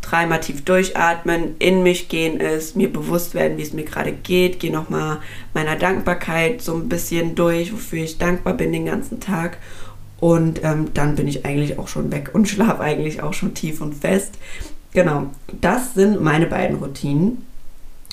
dreimal 0.04 0.40
tief 0.40 0.64
durchatmen, 0.64 1.56
in 1.58 1.82
mich 1.82 2.08
gehen 2.08 2.38
ist, 2.38 2.76
mir 2.76 2.92
bewusst 2.92 3.34
werden, 3.34 3.56
wie 3.58 3.62
es 3.62 3.72
mir 3.72 3.84
gerade 3.84 4.12
geht, 4.12 4.60
gehe 4.60 4.72
nochmal 4.72 5.18
meiner 5.54 5.76
Dankbarkeit 5.76 6.60
so 6.60 6.74
ein 6.74 6.88
bisschen 6.88 7.34
durch, 7.34 7.72
wofür 7.72 8.04
ich 8.04 8.18
dankbar 8.18 8.54
bin 8.54 8.72
den 8.72 8.86
ganzen 8.86 9.20
Tag. 9.20 9.58
Und 10.20 10.62
ähm, 10.62 10.92
dann 10.94 11.16
bin 11.16 11.26
ich 11.26 11.44
eigentlich 11.44 11.78
auch 11.78 11.88
schon 11.88 12.12
weg 12.12 12.30
und 12.32 12.48
schlafe 12.48 12.82
eigentlich 12.82 13.22
auch 13.22 13.32
schon 13.32 13.54
tief 13.54 13.80
und 13.80 13.94
fest. 13.94 14.34
Genau, 14.92 15.26
das 15.60 15.94
sind 15.94 16.20
meine 16.22 16.46
beiden 16.46 16.76
Routinen. 16.76 17.44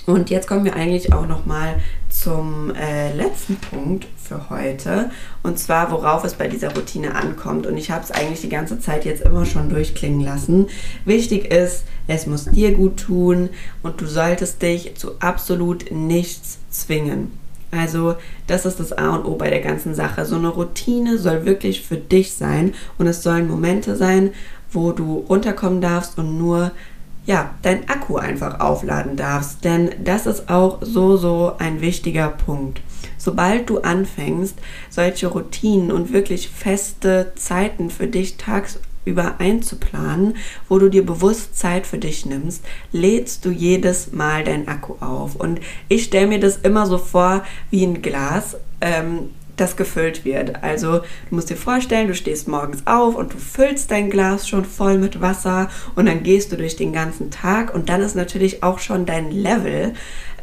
Und 0.08 0.32
jetzt 0.32 0.48
kommen 0.48 0.66
wir 0.66 0.76
eigentlich 0.76 1.14
auch 1.14 1.28
noch 1.28 1.46
mal 1.46 1.76
zum 2.22 2.74
äh, 2.76 3.14
letzten 3.14 3.56
Punkt 3.56 4.06
für 4.16 4.50
heute 4.50 5.10
und 5.42 5.58
zwar 5.58 5.92
worauf 5.92 6.24
es 6.24 6.36
bei 6.36 6.48
dieser 6.48 6.74
Routine 6.74 7.16
ankommt 7.16 7.66
und 7.66 7.78
ich 7.78 7.90
habe 7.90 8.04
es 8.04 8.12
eigentlich 8.12 8.42
die 8.42 8.50
ganze 8.50 8.80
Zeit 8.80 9.06
jetzt 9.06 9.24
immer 9.24 9.46
schon 9.46 9.70
durchklingen 9.70 10.22
lassen. 10.22 10.68
Wichtig 11.04 11.52
ist, 11.52 11.84
es 12.08 12.28
muss 12.28 12.46
dir 12.46 12.74
gut 12.74 12.98
tun 12.98 13.50
und 13.82 14.00
du 14.02 14.06
solltest 14.06 14.62
dich 14.62 14.96
zu 14.96 15.20
absolut 15.20 15.92
nichts 15.92 16.60
zwingen. 16.70 17.32
Also 17.72 18.16
das 18.48 18.66
ist 18.66 18.80
das 18.80 18.94
A 18.94 19.16
und 19.16 19.26
O 19.26 19.36
bei 19.36 19.50
der 19.50 19.62
ganzen 19.62 19.96
Sache. 19.96 20.26
So 20.26 20.36
eine 20.36 20.50
Routine 20.50 21.18
soll 21.18 21.46
wirklich 21.46 21.82
für 21.82 21.98
dich 21.98 22.34
sein 22.34 22.74
und 22.98 23.08
es 23.08 23.24
sollen 23.24 23.48
Momente 23.48 23.96
sein, 23.96 24.32
wo 24.72 24.92
du 24.92 25.26
runterkommen 25.28 25.82
darfst 25.82 26.18
und 26.18 26.38
nur 26.38 26.72
ja, 27.26 27.54
dein 27.62 27.88
Akku 27.88 28.18
einfach 28.18 28.60
aufladen 28.60 29.16
darfst. 29.16 29.64
Denn 29.64 29.92
das 30.04 30.26
ist 30.26 30.50
auch 30.50 30.80
so, 30.82 31.18
so 31.18 31.54
ein 31.60 31.82
wichtiger 31.82 32.30
Punkt. 32.30 32.82
Sobald 33.18 33.70
du 33.70 33.82
anfängst, 33.82 34.58
solche 34.90 35.28
Routinen 35.28 35.92
und 35.92 36.12
wirklich 36.12 36.50
feste 36.50 37.34
Zeiten 37.36 37.92
für 37.92 38.08
dich 38.08 38.38
tagsüber 38.38 39.36
einzuplanen, 39.38 40.38
wo 40.68 40.80
du 40.80 40.90
dir 40.90 41.06
bewusst 41.06 41.58
Zeit 41.58 41.86
für 41.86 42.00
dich 42.00 42.26
nimmst, 42.26 42.64
lädst 42.92 43.46
du 43.46 43.52
jedes 43.52 44.12
Mal 44.12 44.44
dein 44.44 44.68
Akku 44.68 44.96
auf. 45.02 45.36
Und 45.36 45.60
ich 45.88 46.06
stelle 46.06 46.28
mir 46.28 46.40
das 46.40 46.58
immer 46.58 46.88
so 46.88 46.98
vor 46.98 47.44
wie 47.70 47.84
ein 47.86 48.02
Glas. 48.02 48.58
Ähm, 48.82 49.30
das 49.62 49.78
gefüllt 49.78 50.26
wird. 50.26 50.64
Also 50.64 51.00
du 51.00 51.36
musst 51.36 51.50
dir 51.50 51.56
vorstellen, 51.56 52.08
du 52.08 52.16
stehst 52.16 52.48
morgens 52.48 52.86
auf 52.86 53.16
und 53.16 53.34
du 53.34 53.38
füllst 53.38 53.92
dein 53.92 54.10
Glas 54.10 54.50
schon 54.50 54.66
voll 54.66 54.98
mit 54.98 55.22
Wasser 55.22 55.70
und 55.96 56.08
dann 56.08 56.24
gehst 56.24 56.52
du 56.52 56.58
durch 56.58 56.76
den 56.76 56.92
ganzen 56.92 57.32
Tag 57.32 57.74
und 57.74 57.90
dann 57.90 58.02
ist 58.02 58.16
natürlich 58.16 58.64
auch 58.64 58.80
schon 58.80 59.06
dein 59.06 59.32
Level, 59.32 59.94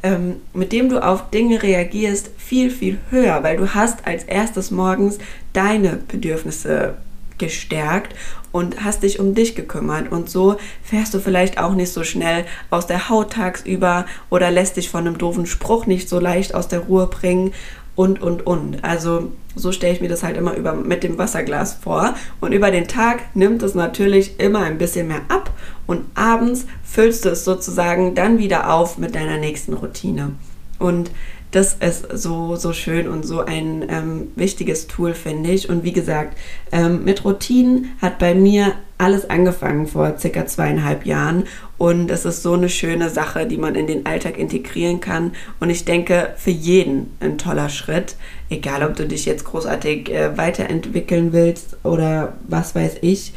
ähm, 0.02 0.37
mit 0.54 0.72
dem 0.72 0.88
du 0.88 1.04
auf 1.04 1.31
Dinge 1.31 1.62
reagierst, 1.62 2.31
viel, 2.37 2.70
viel 2.70 2.98
höher, 3.11 3.42
weil 3.42 3.57
du 3.57 3.74
hast 3.74 4.07
als 4.07 4.24
erstes 4.24 4.70
morgens 4.70 5.18
deine 5.52 5.98
Bedürfnisse 6.09 6.94
gestärkt 7.38 8.14
und 8.52 8.85
hast 8.85 9.02
dich 9.02 9.20
um 9.20 9.35
dich 9.35 9.54
gekümmert. 9.54 10.11
Und 10.11 10.31
so 10.31 10.57
fährst 10.83 11.14
du 11.14 11.20
vielleicht 11.20 11.59
auch 11.59 11.74
nicht 11.74 11.92
so 11.92 12.04
schnell 12.04 12.44
aus 12.70 12.87
der 12.87 13.09
Haut 13.09 13.33
tagsüber 13.33 14.07
oder 14.31 14.50
lässt 14.50 14.76
dich 14.76 14.90
von 14.90 15.07
einem 15.07 15.18
doofen 15.18 15.46
Spruch 15.46 15.87
nicht 15.87 16.09
so 16.09 16.18
leicht 16.18 16.54
aus 16.54 16.68
der 16.68 16.81
Ruhe 16.81 17.07
bringen 17.07 17.52
und, 17.98 18.22
und, 18.22 18.46
und. 18.46 18.84
Also 18.84 19.32
so 19.56 19.72
stelle 19.72 19.92
ich 19.92 20.00
mir 20.00 20.08
das 20.08 20.22
halt 20.22 20.37
immer 20.37 20.54
über, 20.54 20.72
mit 20.72 21.02
dem 21.02 21.18
Wasserglas 21.18 21.74
vor. 21.74 22.14
Und 22.40 22.52
über 22.52 22.70
den 22.70 22.87
Tag 22.87 23.34
nimmt 23.34 23.61
es 23.64 23.74
natürlich 23.74 24.38
immer 24.38 24.61
ein 24.61 24.78
bisschen 24.78 25.08
mehr 25.08 25.22
ab 25.26 25.50
und 25.88 26.04
abends 26.14 26.66
füllst 26.84 27.24
du 27.24 27.30
es 27.30 27.44
sozusagen 27.44 28.14
dann 28.14 28.38
wieder 28.38 28.72
auf 28.72 28.98
mit 28.98 29.16
deiner 29.16 29.37
nächsten 29.38 29.72
Routine. 29.72 30.30
Und 30.78 31.11
das 31.50 31.74
ist 31.74 32.06
so, 32.12 32.56
so 32.56 32.72
schön 32.72 33.08
und 33.08 33.24
so 33.24 33.40
ein 33.40 33.84
ähm, 33.88 34.32
wichtiges 34.37 34.87
Tool, 34.87 35.14
finde 35.14 35.50
ich. 35.50 35.68
Und 35.68 35.82
wie 35.82 35.92
gesagt, 35.92 36.37
ähm, 36.72 37.04
mit 37.04 37.24
Routinen 37.24 37.96
hat 38.00 38.18
bei 38.18 38.34
mir 38.34 38.74
alles 38.98 39.30
angefangen 39.30 39.87
vor 39.87 40.18
circa 40.18 40.44
zweieinhalb 40.46 41.06
Jahren. 41.06 41.44
Und 41.78 42.11
es 42.11 42.24
ist 42.24 42.42
so 42.42 42.54
eine 42.54 42.68
schöne 42.68 43.08
Sache, 43.08 43.46
die 43.46 43.56
man 43.56 43.76
in 43.76 43.87
den 43.87 44.04
Alltag 44.04 44.37
integrieren 44.37 45.00
kann. 45.00 45.32
Und 45.61 45.70
ich 45.70 45.84
denke, 45.84 46.34
für 46.37 46.50
jeden 46.50 47.16
ein 47.20 47.38
toller 47.38 47.68
Schritt. 47.68 48.16
Egal, 48.50 48.82
ob 48.82 48.96
du 48.96 49.06
dich 49.06 49.24
jetzt 49.24 49.44
großartig 49.44 50.11
äh, 50.11 50.37
weiterentwickeln 50.37 51.32
willst 51.32 51.76
oder 51.84 52.34
was 52.48 52.74
weiß 52.74 52.96
ich. 53.00 53.32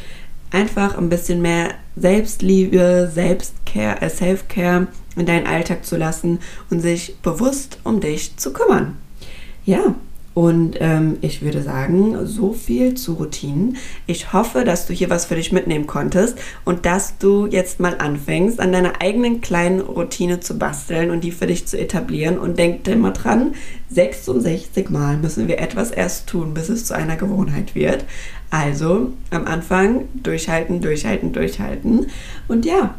Einfach 0.52 0.98
ein 0.98 1.10
bisschen 1.10 1.42
mehr 1.42 1.76
Selbstliebe, 1.96 3.10
Selbstcare, 3.14 4.02
äh, 4.02 4.10
Self-Care 4.10 4.88
in 5.16 5.26
deinen 5.26 5.48
Alltag 5.48 5.86
zu 5.86 5.98
lassen 5.98 6.40
und 6.70 6.82
sich 6.82 7.18
bewusst 7.22 7.80
um 7.84 8.00
dich 8.00 8.38
zu 8.38 8.54
kümmern. 8.54 8.98
Ja, 9.66 9.96
und 10.34 10.78
ähm, 10.80 11.18
ich 11.20 11.42
würde 11.42 11.62
sagen, 11.62 12.26
so 12.26 12.54
viel 12.54 12.94
zu 12.94 13.14
Routinen. 13.14 13.76
Ich 14.08 14.32
hoffe, 14.32 14.64
dass 14.64 14.88
du 14.88 14.94
hier 14.94 15.10
was 15.10 15.26
für 15.26 15.36
dich 15.36 15.52
mitnehmen 15.52 15.88
konntest 15.88 16.38
und 16.64 16.86
dass 16.86 17.18
du 17.18 17.48
jetzt 17.48 17.82
mal 17.82 17.98
anfängst, 17.98 18.60
an 18.62 18.72
deiner 18.72 19.02
eigenen 19.02 19.42
kleinen 19.42 19.82
Routine 19.82 20.40
zu 20.40 20.58
basteln 20.58 21.12
und 21.12 21.26
die 21.26 21.32
für 21.32 21.48
dich 21.48 21.68
zu 21.68 21.78
etablieren. 21.78 22.40
Und 22.40 22.58
denk 22.58 22.88
immer 22.88 23.12
dran, 23.12 23.56
66 23.90 24.90
Mal 24.90 25.18
müssen 25.18 25.50
wir 25.50 25.60
etwas 25.60 25.92
erst 25.92 26.28
tun, 26.28 26.54
bis 26.54 26.70
es 26.70 26.86
zu 26.86 26.96
einer 26.96 27.18
Gewohnheit 27.18 27.76
wird. 27.76 28.06
Also 28.50 29.12
am 29.32 29.46
Anfang 29.46 30.08
durchhalten, 30.14 30.80
durchhalten, 30.82 31.34
durchhalten. 31.34 32.08
Und 32.48 32.66
ja, 32.66 32.96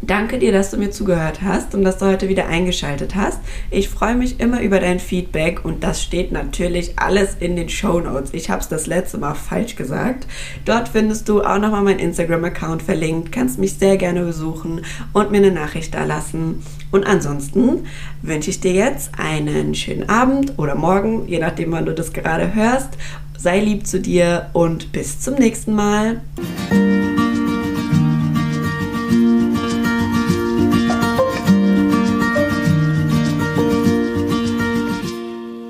Danke 0.00 0.38
dir, 0.38 0.52
dass 0.52 0.70
du 0.70 0.76
mir 0.76 0.90
zugehört 0.90 1.42
hast 1.42 1.74
und 1.74 1.82
dass 1.82 1.98
du 1.98 2.06
heute 2.06 2.28
wieder 2.28 2.46
eingeschaltet 2.46 3.16
hast. 3.16 3.40
Ich 3.70 3.88
freue 3.88 4.14
mich 4.14 4.38
immer 4.38 4.60
über 4.60 4.78
dein 4.78 5.00
Feedback 5.00 5.64
und 5.64 5.82
das 5.82 6.02
steht 6.02 6.30
natürlich 6.30 6.98
alles 6.98 7.36
in 7.40 7.56
den 7.56 7.68
Show 7.68 7.98
Notes. 7.98 8.32
Ich 8.32 8.48
habe 8.48 8.60
es 8.60 8.68
das 8.68 8.86
letzte 8.86 9.18
Mal 9.18 9.34
falsch 9.34 9.74
gesagt. 9.74 10.26
Dort 10.64 10.88
findest 10.88 11.28
du 11.28 11.42
auch 11.42 11.58
nochmal 11.58 11.82
meinen 11.82 11.98
Instagram-Account 11.98 12.82
verlinkt, 12.82 13.32
kannst 13.32 13.58
mich 13.58 13.74
sehr 13.74 13.96
gerne 13.96 14.22
besuchen 14.22 14.82
und 15.12 15.32
mir 15.32 15.38
eine 15.38 15.50
Nachricht 15.50 15.94
da 15.94 16.04
lassen. 16.04 16.62
Und 16.92 17.04
ansonsten 17.04 17.86
wünsche 18.22 18.50
ich 18.50 18.60
dir 18.60 18.72
jetzt 18.72 19.10
einen 19.18 19.74
schönen 19.74 20.08
Abend 20.08 20.58
oder 20.58 20.76
Morgen, 20.76 21.26
je 21.26 21.40
nachdem, 21.40 21.72
wann 21.72 21.86
du 21.86 21.92
das 21.92 22.12
gerade 22.12 22.54
hörst. 22.54 22.90
Sei 23.36 23.60
lieb 23.60 23.86
zu 23.86 24.00
dir 24.00 24.50
und 24.52 24.90
bis 24.92 25.20
zum 25.20 25.34
nächsten 25.34 25.74
Mal. 25.74 26.20